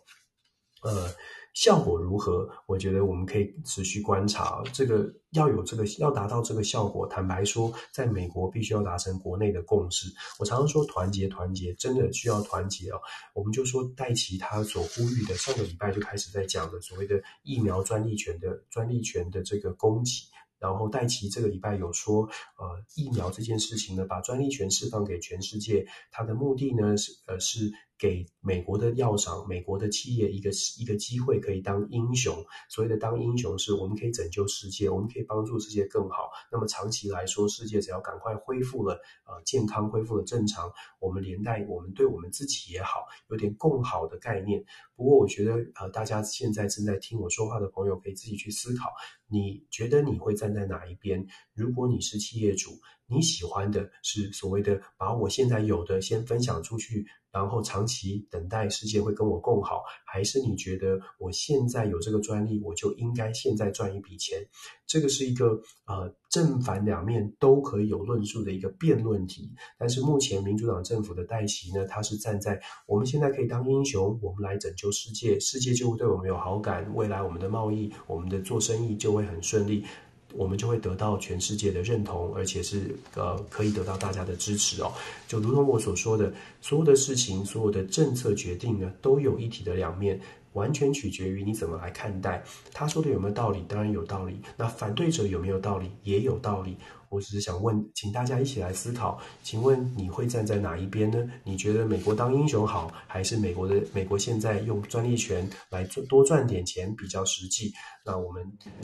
[0.87, 1.14] 呃。
[1.57, 2.46] 效果如何？
[2.66, 4.62] 我觉得我们可以持续观察。
[4.75, 10.07] 这个要有这个要达到这个效果，坦白说，在美国必须要达成国内的共识。
[10.38, 13.01] 我常常说团结，团结真的需要团结哦。
[13.33, 20.29] 我们就说戴奇他所呼吁的，上个礼拜就开始在讲的所谓的疫苗专利权的专利权的这个供给。
[20.59, 27.72] 然后戴奇这个礼拜有说，呃，疫苗这件事情呢，把专利权释放给全世界，他的目的呢是呃是。
[27.98, 32.44] 给美国的药厂、美国的企业一个一个机会，可以当英雄。
[32.68, 36.30] 所谓的当英雄，是我们可以拯救世界，我们可以帮助世界更好。
[36.52, 44.62] 那么长期来说，世界只要赶快恢复了呃健康，恢复了正常，我们连带我们对我们自己也好，有点共好的概念。
[44.94, 48.90] 不过，我觉得呃，大家现在正在听我说话的朋友，可以自己去思考，
[49.26, 51.26] 你觉得你会站在哪一边？
[51.54, 52.70] 如果你是企业主，
[53.06, 57.06] 你喜欢的是所谓的把我现在有的先分享出去。
[57.37, 64.38] 然后长期等待世界会跟我共好，还是你觉得我现在有这个专利，我就应该现在赚一笔钱？
[64.87, 69.53] 这个是一个呃正反两面都可以有论述的一个辩论题。
[69.79, 79.85] 但是目前民主党政府的戴琪呢，他是站在我们现在可以当英雄，我们来拯救世界，世界就会对我们有好感，未来我们的贸易、我们的做生意就会很顺利。
[80.34, 84.92] 我们就会得到全世界的认同，而且是呃可以得到大家的支持哦。
[85.26, 90.20] 就如同我所说的，所有的事情，所有的政策决定呢，都有一体的两面，
[90.56, 92.42] 完全取决于你怎么来看待。
[92.72, 93.62] 他说的有没有道理？
[93.68, 94.40] 当然有道理。
[94.56, 95.90] 那反对者有没有道理？
[96.02, 96.76] 也有道理。
[97.08, 101.24] 我只是想问，请大家一起来思考，请问你会站在哪一边呢？
[101.44, 107.72] 你觉得美国当英雄好，还是美国的美国现在用专利权来做多赚点钱比较实际？
[108.04, 108.42] 那我们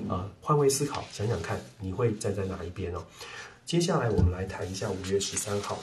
[0.09, 3.03] 啊、呃、换位思考，想想看，你会站在哪一边哦？
[3.65, 5.77] 接下来我们来谈一下五月十三号。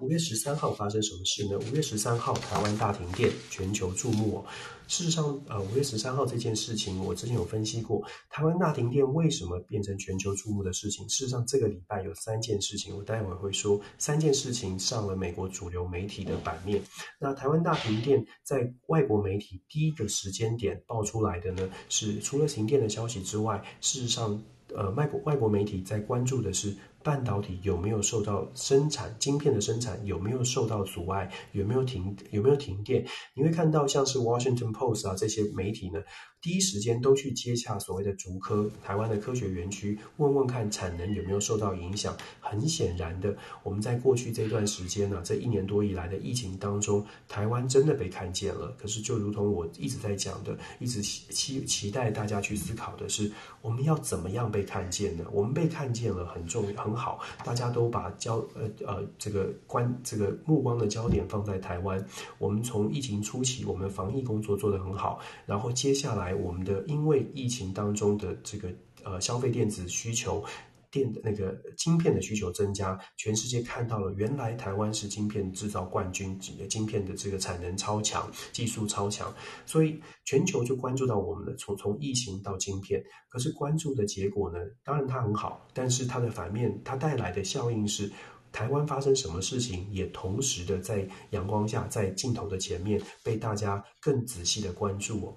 [0.00, 1.58] 五月十三号发生什么事呢？
[1.58, 4.44] 五月十三号，台湾大停电，全球注目。
[4.88, 11.08] 事实上，呃，五月十三号这件事情，我之前有分析过，台湾大停电为什么变成全球注目的事情？
[11.08, 16.82] 事实上，这个礼拜有三件事情，我待会儿会说，三件事情上了美国主流媒体的版面。
[17.18, 24.42] 那台湾大停电，在外国媒体第一个时间点爆出来的呢，是除了停电的消息之外，事实上，
[24.74, 26.76] 呃，外国外国媒体在关注的是。
[27.06, 31.30] 半导体有没有受到生产晶片的生产有没有受到阻碍？
[31.52, 33.06] 有没有停有没有停电？
[33.34, 36.00] 你会看到像是 Washington Post 啊这些媒体呢，
[36.46, 42.16] 第一时间都去接洽所谓的竹科台湾的科学园区，问问看产能有没有受到影响。
[42.38, 48.72] 很显然的，我们在过去这段时间呢、这一年多以来的疫情当中，台湾真的被看见了。
[48.78, 53.28] 可是就如同我一直在讲的，一直期期期待大家去思考的是，
[53.60, 55.24] 我们要怎么样被看见呢？
[55.32, 56.94] 我们被看见了很重很。
[56.94, 62.06] 好，大家都把焦呃呃这个关这个目光的焦点放在台湾。
[62.38, 65.18] 我们从疫情初期，我们防疫工作做得很好。
[65.44, 68.68] 然后接下来，我们的因为疫情当中的这个
[69.02, 70.44] 呃消费电子需求。
[70.88, 76.38] 电那个晶片的需求增加，全世界看到了，原来台湾是晶片制造冠军，
[76.70, 79.34] 晶片的这个产能超强，技术超强，
[79.66, 83.04] 所以全球就关注到我们的从从疫情到晶片。
[83.28, 84.58] 可是关注的结果呢？
[84.84, 88.10] 当然它很好，但是它的反面，它带来的效应是，
[88.52, 95.34] 台湾发生什么事情，也同时的在阳光下，在镜头的前面被大家更仔细的关注哦。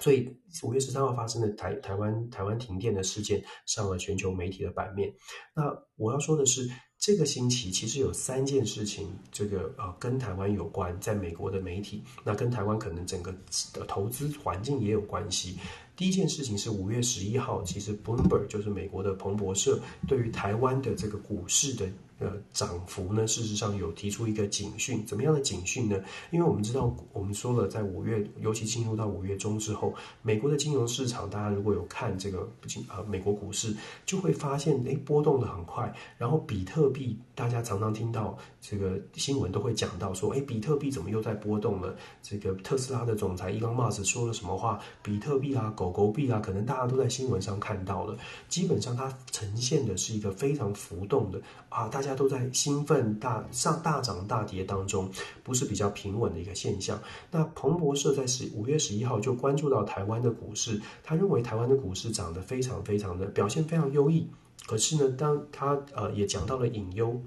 [0.00, 0.28] 所以
[0.62, 5.12] 五月十三号发生的台台湾台湾停电的事件上了全球媒体的版面。
[5.54, 5.62] 那
[5.96, 13.32] 我要说的是，这个星期其实有三件事情，这个呃跟台湾有关，在美国的媒体，那跟台湾可能整个
[13.72, 15.58] 的投资环境也有关系。
[15.96, 21.88] 第一件事情是五月十一号，其实 Bloomberg 就是美国的彭博社，对于台湾的这个股市的。
[22.20, 26.00] 呃，涨幅呢，事实上有提出一个警讯，怎么样的警讯呢？
[26.30, 35.92] 因为我们知道，我们说了，在五月，尤其进入到五月中之后，美国的金融市场，大家如果有看这个不，啊美国股市，就会发现，诶，波动的很快。
[36.16, 41.96] 然后比特币，大家常常听到这个新闻都会讲到说，诶，比特币怎么又在波动了？
[42.22, 44.78] 这个特斯拉的总裁伊隆马斯说了什么话？
[45.02, 48.16] 比特币啊，狗狗币啊，可能大家都在新闻上看到了。
[48.48, 52.03] 基本上，它呈现的是一个非常浮动的啊，大。
[52.04, 55.10] 大家都在兴奋大上大涨大跌当中，
[55.42, 57.00] 不是比较平稳的一个现象。
[57.30, 64.28] 那彭博社在十五月十一号就关注到台湾的股市，他认为台湾的股市涨得非常非常的表现非常优异。
[64.66, 67.18] 可是呢，当他呃也讲到了隐忧，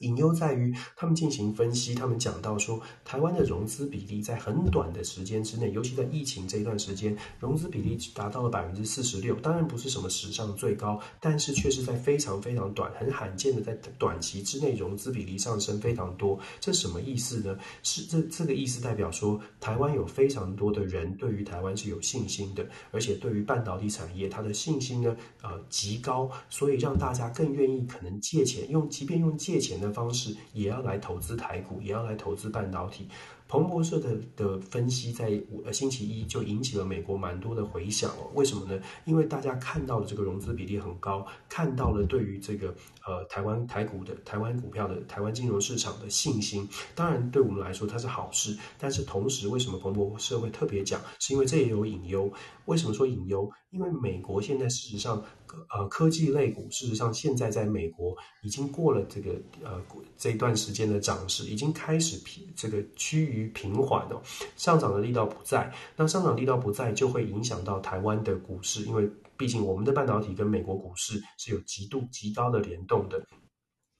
[0.00, 9.34] 隐忧在于，他们进行分析，他们讲到说，台湾的融资比例在很短的时间之内，尤其在疫情这一段时间，融资比例达到了百分之四十六。
[9.36, 16.38] 当然不是什么史上最高，但是却是在非常非常短、很罕见的在短期之内融资比例上升非常多。
[16.60, 17.58] 这什么意思呢？
[17.82, 29.85] 是这这个意思代表说，台湾有非常多的人对于台湾是有信心的，而且对于半导体产业，他的信心呢，呃，极高，所以让大家更愿意可能借钱，用即便用借钱的。
[29.86, 33.08] 的方式也要来投资台股，也要来投资半导体。
[33.48, 38.28] 彭博社的的分析在呃星期一就引起了美国蛮多的回响哦。
[38.34, 38.82] 为什么呢？
[39.04, 42.74] 因为大家看到了这个融资比例很高，看到了对于这个
[43.06, 46.68] 呃台湾台股的台湾股票的台湾金融市场的信心。
[46.96, 48.58] 当然，对我们来说它是好事。
[48.78, 51.00] 但是同时，为什么彭博社会特别讲？
[51.20, 52.28] 是因为这也有隐忧。
[52.64, 53.48] 为什么说隐忧？
[53.70, 55.22] 因为美国现在事实上。
[55.70, 59.32] 呃，科技类股事实上现在在美国已经过了这个
[59.64, 59.82] 呃
[60.16, 64.20] 这一段时间的涨势，已经开始平这个趋于平缓哦，
[64.56, 65.72] 上涨的力道不在。
[65.96, 73.26] 那上涨力道不在，就会影响到台湾的股市，因为毕竟我们的半导体跟美国股市是有极度极高的联动的。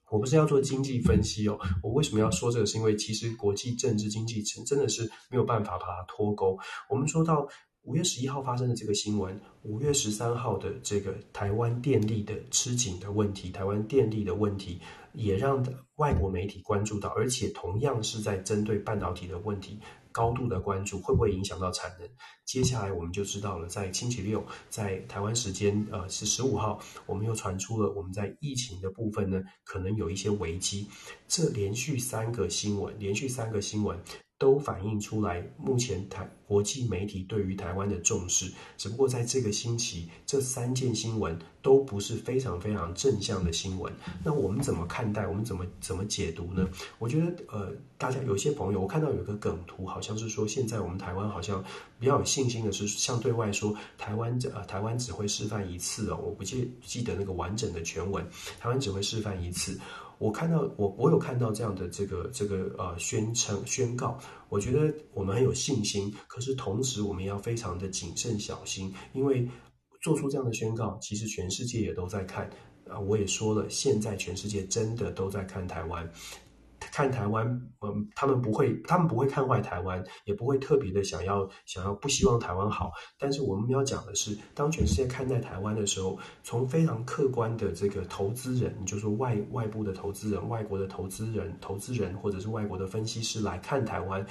[0.09, 2.65] 我不是要做经济分析哦，我为什么要说这个？
[2.65, 6.57] 是因为其实国际政治经济真的是没有办法把它脱钩。
[6.89, 7.47] 我们说到。
[7.87, 14.77] 五月十一号发生的这个新闻，五月十三号的这个台湾电力的吃紧的问题，台湾电力的问题
[15.13, 15.65] 也让
[15.95, 19.79] 外国媒体关注到，而且同样是在针对半导体的问题
[20.11, 22.05] 高度的关注，会不会影响到产能？
[22.43, 30.89] 接下来我们就知道了，在星期六，在台湾时间呃是十五号，我们又传出了我们在疫情的部分呢，可能有一些危机。
[31.25, 33.97] 这连续三个新闻，连续三个新闻。
[34.39, 38.51] 都反映出来，目前台国际媒体对于台湾的重视。
[38.77, 43.91] 只不过在这个星期，这三件新闻都不是非常非常正向的新闻。
[44.23, 45.25] 那我们怎么看待？
[45.25, 46.69] 我们怎么怎么解读呢？
[46.99, 51.63] 我觉得，呃，大家有些朋友，我看到有个梗图，好像是说，现在我们台湾好像
[51.99, 56.17] 比较有信心的是，向对外说，台湾呃，台湾只会示范一次哦。
[56.23, 58.23] 我不记记得那个完整的全文，
[58.59, 59.79] 台湾只会示范一次。
[60.19, 64.17] 我看到我我有看到这样的这个这个呃宣称宣告，
[64.49, 69.47] 我觉得我们很有信心，可是同时我们要非常的谨慎小心，因为
[70.01, 72.49] 做出这样的宣告，其实全世界也都在看
[72.89, 72.99] 啊。
[72.99, 76.09] 我也说了，现在全世界真的都在看台湾。
[76.79, 77.45] 看台湾，
[77.81, 82.91] 嗯，他们不会，他们不会看坏台湾，也不会特别的想要想要不希望台湾好。
[83.17, 94.25] 但是我们要讲的是，当全世界看待台湾的时候，从非常客观的这个投资人，你就说外外部的投资人、外国的投资人、投资人或者是外国的分析师来看台湾。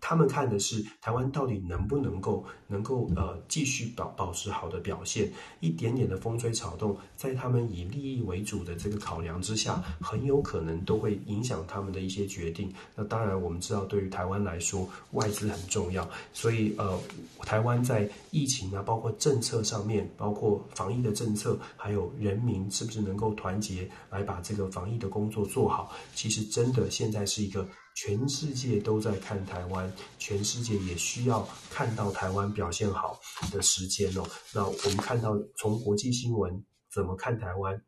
[0.00, 5.30] 他们看的是台湾到底能不能够能够呃继续保保持好的表现，
[5.60, 12.72] 一点点的风吹草动，在他们以利益为主的这个考量之下，很有可能都会影响他们的一些决定。
[12.94, 16.98] 那当然，我们知道对于台湾来说，外资很重要，所以呃，
[17.42, 27.66] 台湾在疫情啊，包括政策上面，包括防疫的政策，还有人民是不是能够团结来把这个防疫的工作做好，其实真的现在是一个。
[28.02, 33.20] 全世界都在看台湾，全世界也需要看到台湾表现好
[33.52, 34.26] 的时间哦。
[34.54, 37.78] 那我们看到从国际新闻怎么看台湾，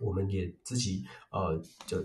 [0.00, 1.98] 我们也自己呃就。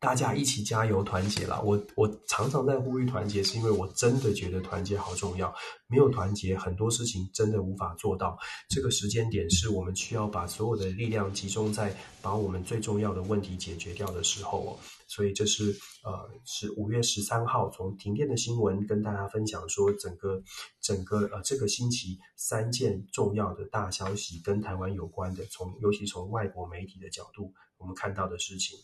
[0.00, 1.60] 大家一起加油团结啦！
[1.60, 5.52] 我我常常在呼吁团结，是因为我真的觉得团结好重要。
[5.88, 8.38] 没有团结，很多事情真的无法做到。
[8.68, 11.92] 这个时间点是我们需要把所有的力量集中在
[12.22, 14.78] 把我们最重要的问题解决掉的时候哦。
[15.08, 15.74] 所以这是
[16.04, 20.40] 呃，是五月十三号从停电的新闻跟大家分享说，整个
[20.80, 27.52] 整个呃这个星期三件重要的大消息跟台湾有关的，从尤其从外国媒体的角度。
[27.78, 28.76] 我们看到的事情，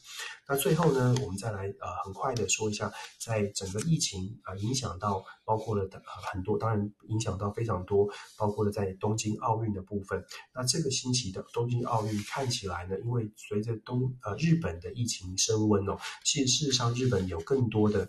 [0.48, 6.00] 那最后呢，我们再来呃，很快的说一下，在整个疫情啊、影响到，包括了、呃、
[6.32, 10.24] 很多，当然影响到非常多，包括了在东京奥运的部分。
[10.54, 18.08] 那这个星期的东京奥运看起来呢，因为随着东呃日本的疫情升温哦，其实事实上日本有更多的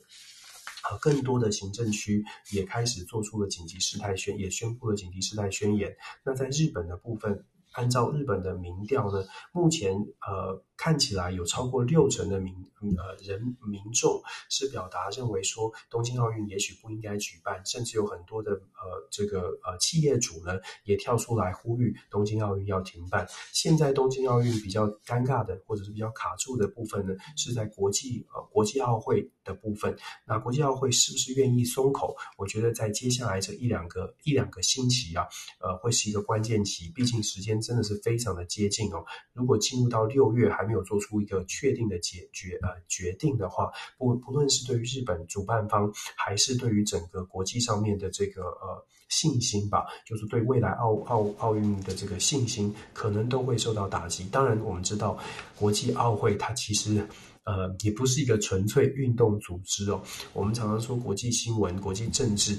[0.89, 5.97] 呃更多的行政区也开始做出了紧急事态宣，也宣布了紧急事态宣言。
[6.23, 10.63] 那在日本的部分，按照日本的民调呢，目前呃。
[10.77, 12.53] 看起来有超过六成的民
[12.97, 23.27] 呃人民众是表达认为说东京奥运也许不应该举办，甚至有很多的呃这个呃企业主呢也跳出来呼吁东京奥运要停办。
[23.51, 29.95] 现在东京奥运比较尴尬的或者是比较卡住的部分呢，是在国际呃国际奥会的部分。
[30.27, 32.15] 那国际奥会是不是愿意松口？
[32.37, 35.25] 我觉得在接下来这一两个一两个星期啊，
[35.59, 36.91] 呃会是一个关键期。
[36.93, 39.03] 毕竟时间真的是非常的接近哦。
[39.33, 54.23] 如果进入到六月还没有做出一个确定的解决呃决定的话，不不论是对于日本主办方，还是对于整个国际上面的这个呃信心吧，就是对未来奥奥奥运的这个信心，可能都会受到打击。
[54.25, 55.17] 当然，我们知道
[55.55, 57.07] 国际奥会它其实
[57.43, 60.01] 呃也不是一个纯粹运动组织哦。
[60.33, 62.57] 我们常常说国际新闻、国际政治。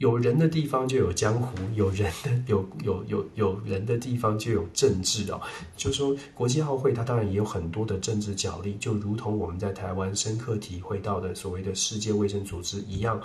[0.00, 5.38] 有人的地方就有江湖，有人的有有有有人的地方就有政治哦。
[5.76, 13.20] 就说国际奥会，它当然也有很多的政治角力，就如同我们在台湾深刻体会到的所谓的世界卫生组织一样，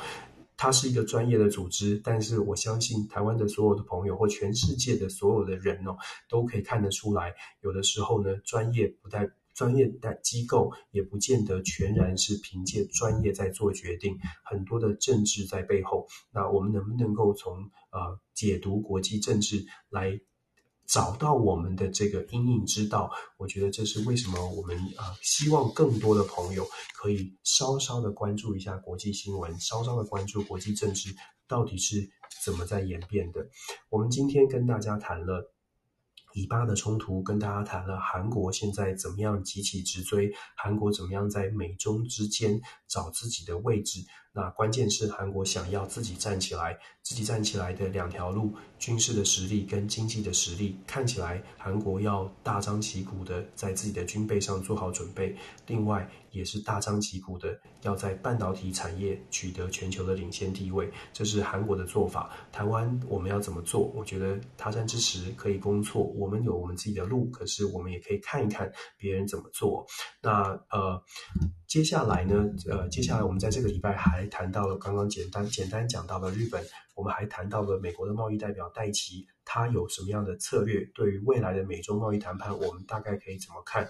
[0.58, 1.98] 它是一个专业的组织。
[2.04, 5.96] 但是我相信台湾的所有的朋友或全世界的所有的人哦，
[6.28, 9.26] 都可以看得出来，有的时候呢，专业不带。
[9.56, 16.08] 专业的机构也不见得全然是凭借专业在做决定，很多的政治在背后。
[16.32, 17.58] 那我们能不能够从
[17.92, 20.20] 呃解读国际政治来
[20.86, 23.10] 找到我们的这个因应之道？
[23.38, 31.16] 我觉得这是为什么我们呃希望更多的朋友可以稍稍的关注一下国际新闻，稍稍的关注国际政治
[31.48, 32.10] 到底是
[32.44, 33.48] 怎么在演变的。
[33.90, 35.55] 我们今天跟大家谈了。
[36.36, 42.60] 以巴的冲突，跟大家谈了韩国现在怎么样急起直追，韩国怎么样在美中之间
[42.90, 44.02] 找自己的位置。
[44.36, 55.34] 那关键是韩国想要自己站起来，自己站起来的两条路，军事的实力跟经济的实力，看起来韩国要大张旗鼓的在自己的军备上做好准备，
[55.68, 62.30] 另外也是大张旗鼓的要在半导体产业取得全球的领先地位，这是韩国的做法。
[62.52, 63.90] 台湾我们要怎么做？
[63.96, 69.86] 我觉得他山之石可以攻错，我们有我们自己的路，可是我们也可以看一看别人怎么做。
[70.22, 71.02] 那呃。
[71.68, 76.66] 接下来呢，呃，接下来我们在这个礼拜还谈到了刚刚简单简单讲到了日本，
[76.96, 80.84] 我们还谈到了美国的贸易代表戴奇，他有什么样的策略？
[80.94, 83.88] 对于未来的美中贸易谈判，我们大概可以怎么看？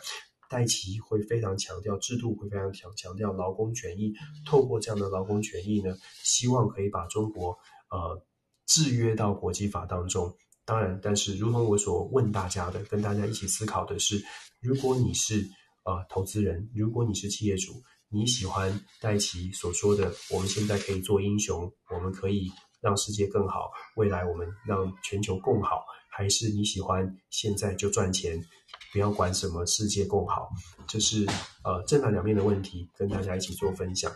[0.50, 4.14] 戴奇会非常强调制度，会非常强强调劳工权益，
[4.46, 7.58] 透过这样的劳工权益呢，希望可以把中国
[7.90, 8.22] 呃
[8.66, 10.36] 制约到国际法当中。
[10.66, 14.24] 当然，但是如同我所问大家的，跟大家一起思考的是，
[14.62, 15.50] 如果你是。
[15.88, 17.74] 呃，投资人，如果你是企业主，
[18.10, 28.42] 你喜欢戴奇所说的，我们现在可以做英雄，我们可以让世界更好，未来我们让全球更好，还是你喜欢现在就赚钱，
[28.94, 30.50] 不要管什么世界更好？
[30.88, 31.26] 这是
[31.64, 34.12] 呃正反两面的问题，跟大家一起做分享。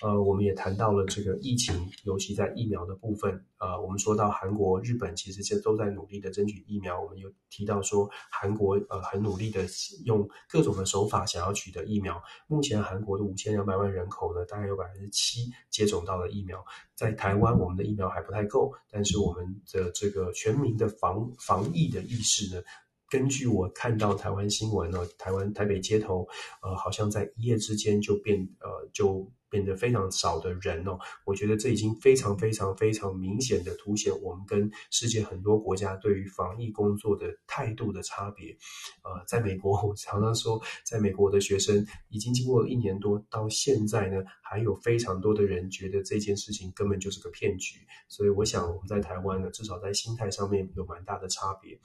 [0.00, 1.74] 呃，我们也谈到了这个疫情，
[2.04, 3.44] 尤其在疫苗的部分。
[3.58, 7.00] 呃，我们说到韩国、日本，其实现在都在努力的争取疫苗。
[7.00, 9.66] 我们有提到说，韩国呃很努力的
[10.04, 12.22] 用各种的手法想要取得疫苗。
[12.46, 16.64] 目前韩国的五千两百万人口呢，大概有百分之七接种到了疫苗。
[16.94, 22.62] 在台湾，我们的疫苗还不太够，但是我们的这个全民的防防疫的意识呢，
[23.08, 26.26] 根据我看到台湾新闻呢，台湾台北街头，
[26.62, 29.30] 呃，好像在一夜之间就变呃就。
[29.50, 38.54] 变得非常少的人哦，我觉得这已经非常非常非常明显的凸显我们跟世界很多国家对于防疫工作的态度的差别。
[39.02, 47.80] 呃，在美国，我常常说，在美国的学生已经经过了一年多，到现在呢，还有非常多的人觉得这件事情根本就是个骗局。
[48.06, 51.80] 所以，我想我们在台湾呢，至少在心态上面有蛮大的差别。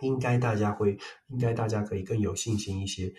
[0.00, 3.12] 应该大家会，应该大家可以更有信心一些。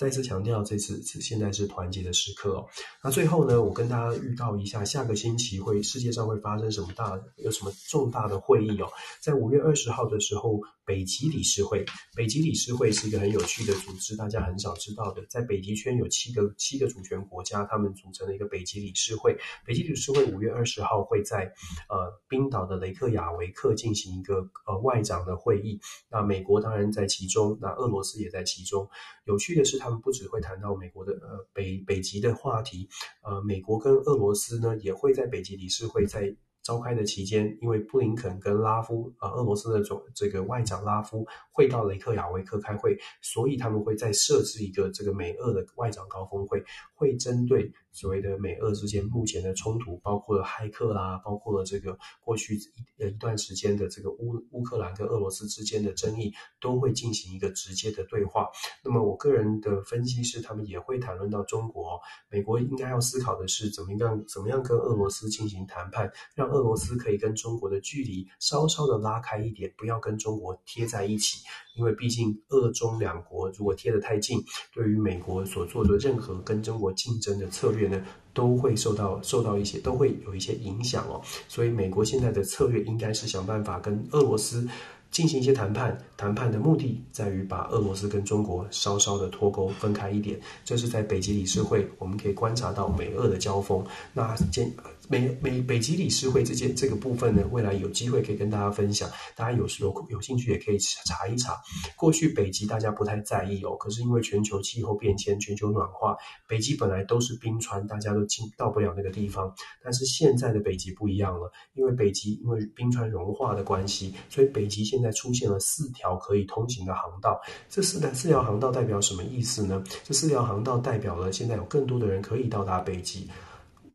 [0.00, 2.66] 再次强调，这次现在是团结的时刻哦。
[3.04, 8.90] 那最后呢，我跟大家预告一下，下个星期会世界上会发生什么大，有什么重大的会议哦。
[9.20, 11.84] 在五月二十号的时候，北极理事会，
[12.16, 15.22] 北极理事会是一个很有趣的组织，大家很少知道的。
[15.28, 19.36] 在北极圈有七个七个主权国家，他们组成了一个北极理事会。
[19.66, 21.44] 北极理事会五月二十号会在
[21.90, 24.36] 呃冰岛的雷克雅维克进行一个
[24.66, 25.78] 呃外长的会议。
[26.10, 28.88] 那美国当然在其中，那俄罗斯也在其中。
[29.26, 32.88] 有趣的是，他们不只会谈到美国的呃北北极的话题，
[33.22, 46.62] 呃，美国跟俄罗斯呢也会在北极理事会在召开的期间，因为布林肯跟拉夫呃俄罗斯的总这个外长拉夫会到雷克雅维克开会，所以他们会再设置一个这个美俄的外长高峰会，
[46.94, 47.72] 会针对。
[47.92, 58.48] 所谓的美俄之间目前的冲突，包括了骇客啦，包括了这个过去一一段时间的这个乌乌克兰跟俄罗斯之间的争议，都会进行一个直接的对话。
[58.84, 71.44] 那么我个人的分析是，他们也会谈论到中国，美国应该要思考的是怎么样怎么样跟俄罗斯进行谈判，让俄罗斯可以跟中国的距离稍稍的拉开一点，不要跟中国贴在一起。
[71.76, 74.42] 因为毕竟俄中两国如果贴得太近，
[74.74, 78.04] 对于美国所做的任何跟中国竞争的策略呢，
[78.34, 81.20] 都会受到受到一些都会有一些影响哦。
[81.48, 84.68] 所以美国现在的策略应该是想办法跟俄罗斯
[85.10, 90.38] 进行一些谈判，谈判的目的在于把俄罗斯跟中国稍稍的脱钩分开一点。
[90.64, 93.84] 这是在北极理事会，我们可以观察到美俄的交锋。
[94.12, 94.72] 那今
[95.08, 101.60] 美美北极理事会这件这个部分呢，未来有机会可以跟大家分享，大家有时候有兴趣也可以查一查。
[101.96, 109.52] 过去北极大家不太在意哦，可是因为全球气候变迁、全球暖化，北极本来都是冰川，大家都进到不了那个地方。
[109.82, 117.40] 但是现在的北极不一样了，因为北极因为冰川融化的关系，所以北极现现在出现了四条可以通行的航道。
[117.70, 119.82] 这四条四条航道代表什么意思呢？
[120.04, 123.30] 这四条航道代表了现在有更多的人可以到达北极。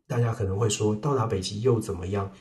[0.08, 2.32] 大家可能会说，到达北极又怎么样？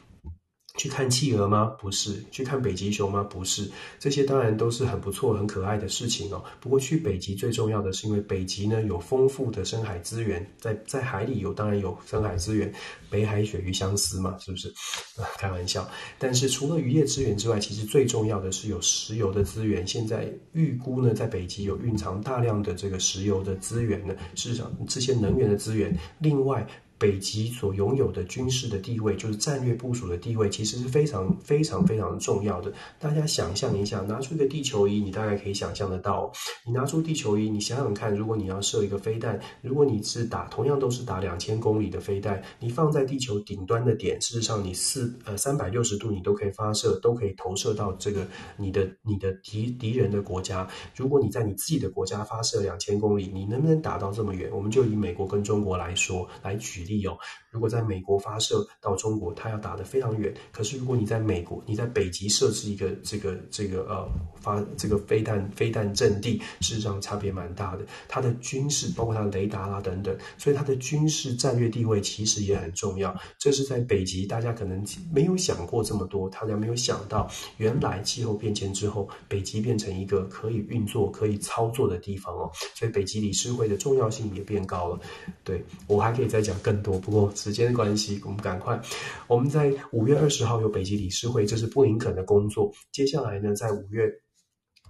[0.77, 1.67] 去看企鹅吗？
[1.81, 2.23] 不是。
[2.33, 3.23] 去看北极熊吗？
[3.23, 3.71] 不是。
[4.01, 6.43] 这些当然都是很不错、很可爱的事情哦。
[6.61, 12.73] 不过去北极最重要的是，因为北极呢有丰富的深海资源，在在海里有当然有深海资源，
[13.09, 14.69] 北海鳕鱼相思嘛，是不是？
[15.17, 15.89] 啊开玩笑。
[16.19, 19.87] 但是除了渔业资源之外，其实最重要的是有石油的资源。
[19.87, 25.97] 现在预估呢，在北极有蕴藏大量的这个石油的资源呢，事实上这些能源的资源。
[26.19, 26.67] 另外。
[26.99, 32.73] 北极所拥有的军事的地位，就是战略部署的地位，其实是非常非常非常重要的。
[32.99, 36.33] 大家想象一下，拿出一个地球仪，你大概可以想象得到。
[36.67, 48.27] 你拿出地球仪，你想想看，如果你要射一个飞弹，如果你是打同样都是打两千公里的飞弹，你放在地球顶端的点，事实上你四呃三百六十度你都可以发射，都可以投射到这个
[48.57, 50.67] 你的你的敌敌人的国家。
[50.95, 54.49] 如果你在你自己的国家发射两千公里，你能不能打到这么远？
[54.53, 57.05] 我们就以美国跟中国来说来举例。
[57.05, 57.19] 有，
[57.51, 60.33] 如果在美国发射到中国，它要打得非常远。
[60.51, 64.09] 可是如果你在美国，你在北极设置一个这个这个呃
[64.41, 67.85] 发这个飞弹飞弹阵地，事实上差别蛮大的。
[68.09, 73.15] 它的军事包括它的雷达啦等等，所以它的军事战略地位其实也很重要。
[73.39, 74.83] 这是在北极，大家可能
[75.13, 82.51] 没有想过这么多，大家没有想到，原来气候变迁之后，北极变成一个可以运作、可以操作的地方哦。
[82.75, 84.99] 所以北极理事会的重要性也变高了。
[85.43, 86.74] 对，我还可以再讲更。
[86.75, 88.81] 更多不过时间关系，我们赶快。
[89.29, 92.73] 我们在五月二十号有北极理事会，这是布林肯的工作。
[92.91, 94.11] 接下来呢，在五月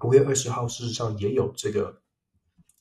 [0.03, 2.04] 五月二十号，事实上也有这个。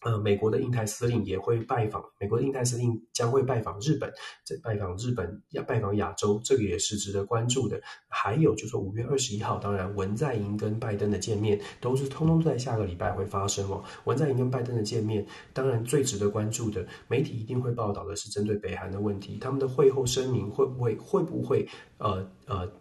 [0.03, 4.11] 呃，美国的印太司令也会拜访，美国的印太司令将会拜访日本，
[4.43, 7.81] 在拜访日本要拜访亚洲，这个也是值得关注的。
[8.09, 13.83] 还有就是五月二十一号，当然文在寅跟拜登的见面都是通通在下个礼拜会发生哦。
[14.03, 22.71] 文在寅跟拜登的见面，当然最值得关注的，媒体一定会报道的是针对北韩的问题，他们的会后声明会不会会不会呃呃。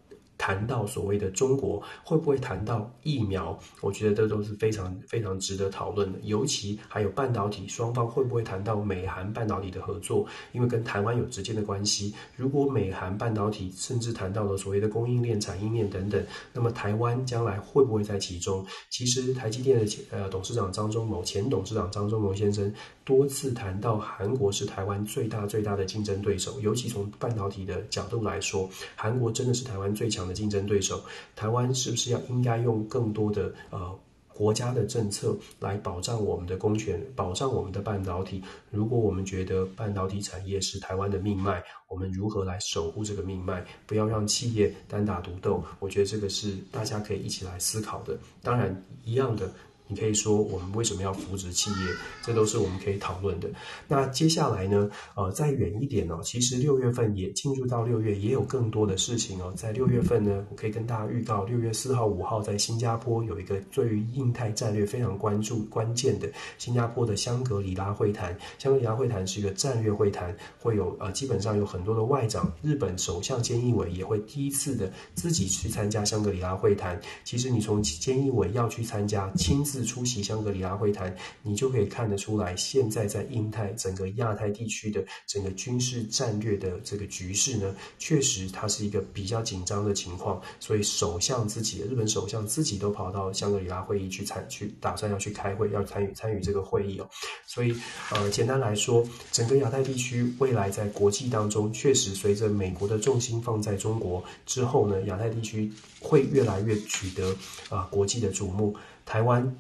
[0.43, 3.57] 谈到所谓的中国会不会谈到疫苗？
[3.81, 6.19] 我觉得这都是非常非常值得讨论的。
[6.25, 10.27] 尤其还有半导体，双方会不会谈到美韩半导体的合作？
[10.51, 12.13] 因为跟台湾有直接的关系。
[12.35, 16.21] 如果美韩半导体甚至谈到了所谓的供应链、产业链等等，
[16.53, 18.67] 那么台湾将来会不会在其中？
[18.91, 22.75] 其实台积电的前呃董事长张忠谋，前董事长张忠谋先生
[23.05, 26.61] 多次谈到韩国是台湾最大最大的竞争对手。
[26.61, 30.33] 尤其从半导体的角度来说，韩国真的是台湾最强的。
[30.33, 31.01] 竞争对手，
[31.37, 33.97] 台湾是不是要应该用更多的呃
[34.29, 38.43] 国家的政策来保障我们的公权，保障我们的半导体？
[38.71, 43.65] 如果我们觉得半导体产业是台湾的命脉，我们如何来守护这个命脉？
[43.87, 45.63] 不要让企业单打独斗。
[45.79, 48.19] 我觉得这个是大家可以一起来思考的。
[48.43, 48.75] 当然，
[49.05, 49.49] 一样的。
[49.93, 51.77] 你可以说我们为什么要扶植企业？
[52.23, 53.51] 这都是我们可以讨论的。
[53.87, 54.91] 那接下来呢？
[55.15, 59.53] 呃，再远一点哦，其实六月份也进入到六月，也有更多的事情哦。
[59.55, 66.27] 在六月份呢，我可以跟大家预告，六月四号、五号在新加坡有一个对于印太战略非常关注、关键的
[66.57, 68.35] 新加坡的香格里拉会谈。
[68.59, 76.99] 香格里拉会谈是一个战略会谈，会有呃，基本上有很多的外长，日本首相菅义伟也会第一次的自己去参加香格里拉会谈。
[77.25, 79.82] 其实你从菅义伟要去参加，亲自。
[79.85, 90.41] 出席香格里拉会谈，你就可以看得出来，现在在印太整个亚太地区的整个军事战略的这个局势呢，确实它是一个比较紧张的情况。
[90.61, 97.09] 所以首相自己，日本首相自己都跑到香格里拉会议去参去，打算要去开会，要参与参与这个会议哦。
[97.47, 97.75] 所以
[98.11, 105.71] 呃，简单来说，整个亚太地区未来在国际当中，确实随着美国的重心放在中国之后呢，亚太地区
[106.01, 107.35] 会越来越取得
[107.69, 108.75] 啊、国际的瞩目，
[109.05, 109.57] 台湾。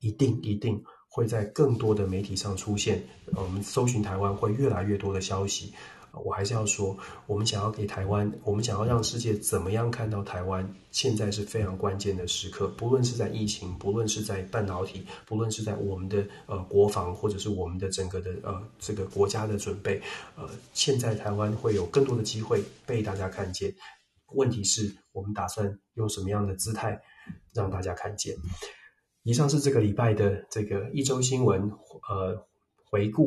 [0.00, 3.02] 一定一定会在更多的媒体上出现。
[3.34, 5.72] 我们搜寻台湾会越来越多的消息。
[6.24, 6.96] 我还是要说，
[7.26, 12.66] 我们想要给台湾，我们想要让世界怎么样看到台湾，现在是非常关键的时刻。
[12.78, 20.00] 不论是在疫情，不论是在半导体，不论是在我们的呃国防，或者是我们的整个的呃这个国家的准备，
[20.34, 23.72] 呃，现在台湾会有更多的机会被大家看见。
[24.34, 27.00] 问题是我们打算用什么样的姿态？
[27.52, 28.34] 让大家看见。
[29.28, 31.70] 以上是这个礼拜的这个一周新闻，
[32.08, 32.46] 呃，
[32.90, 33.26] 回顾。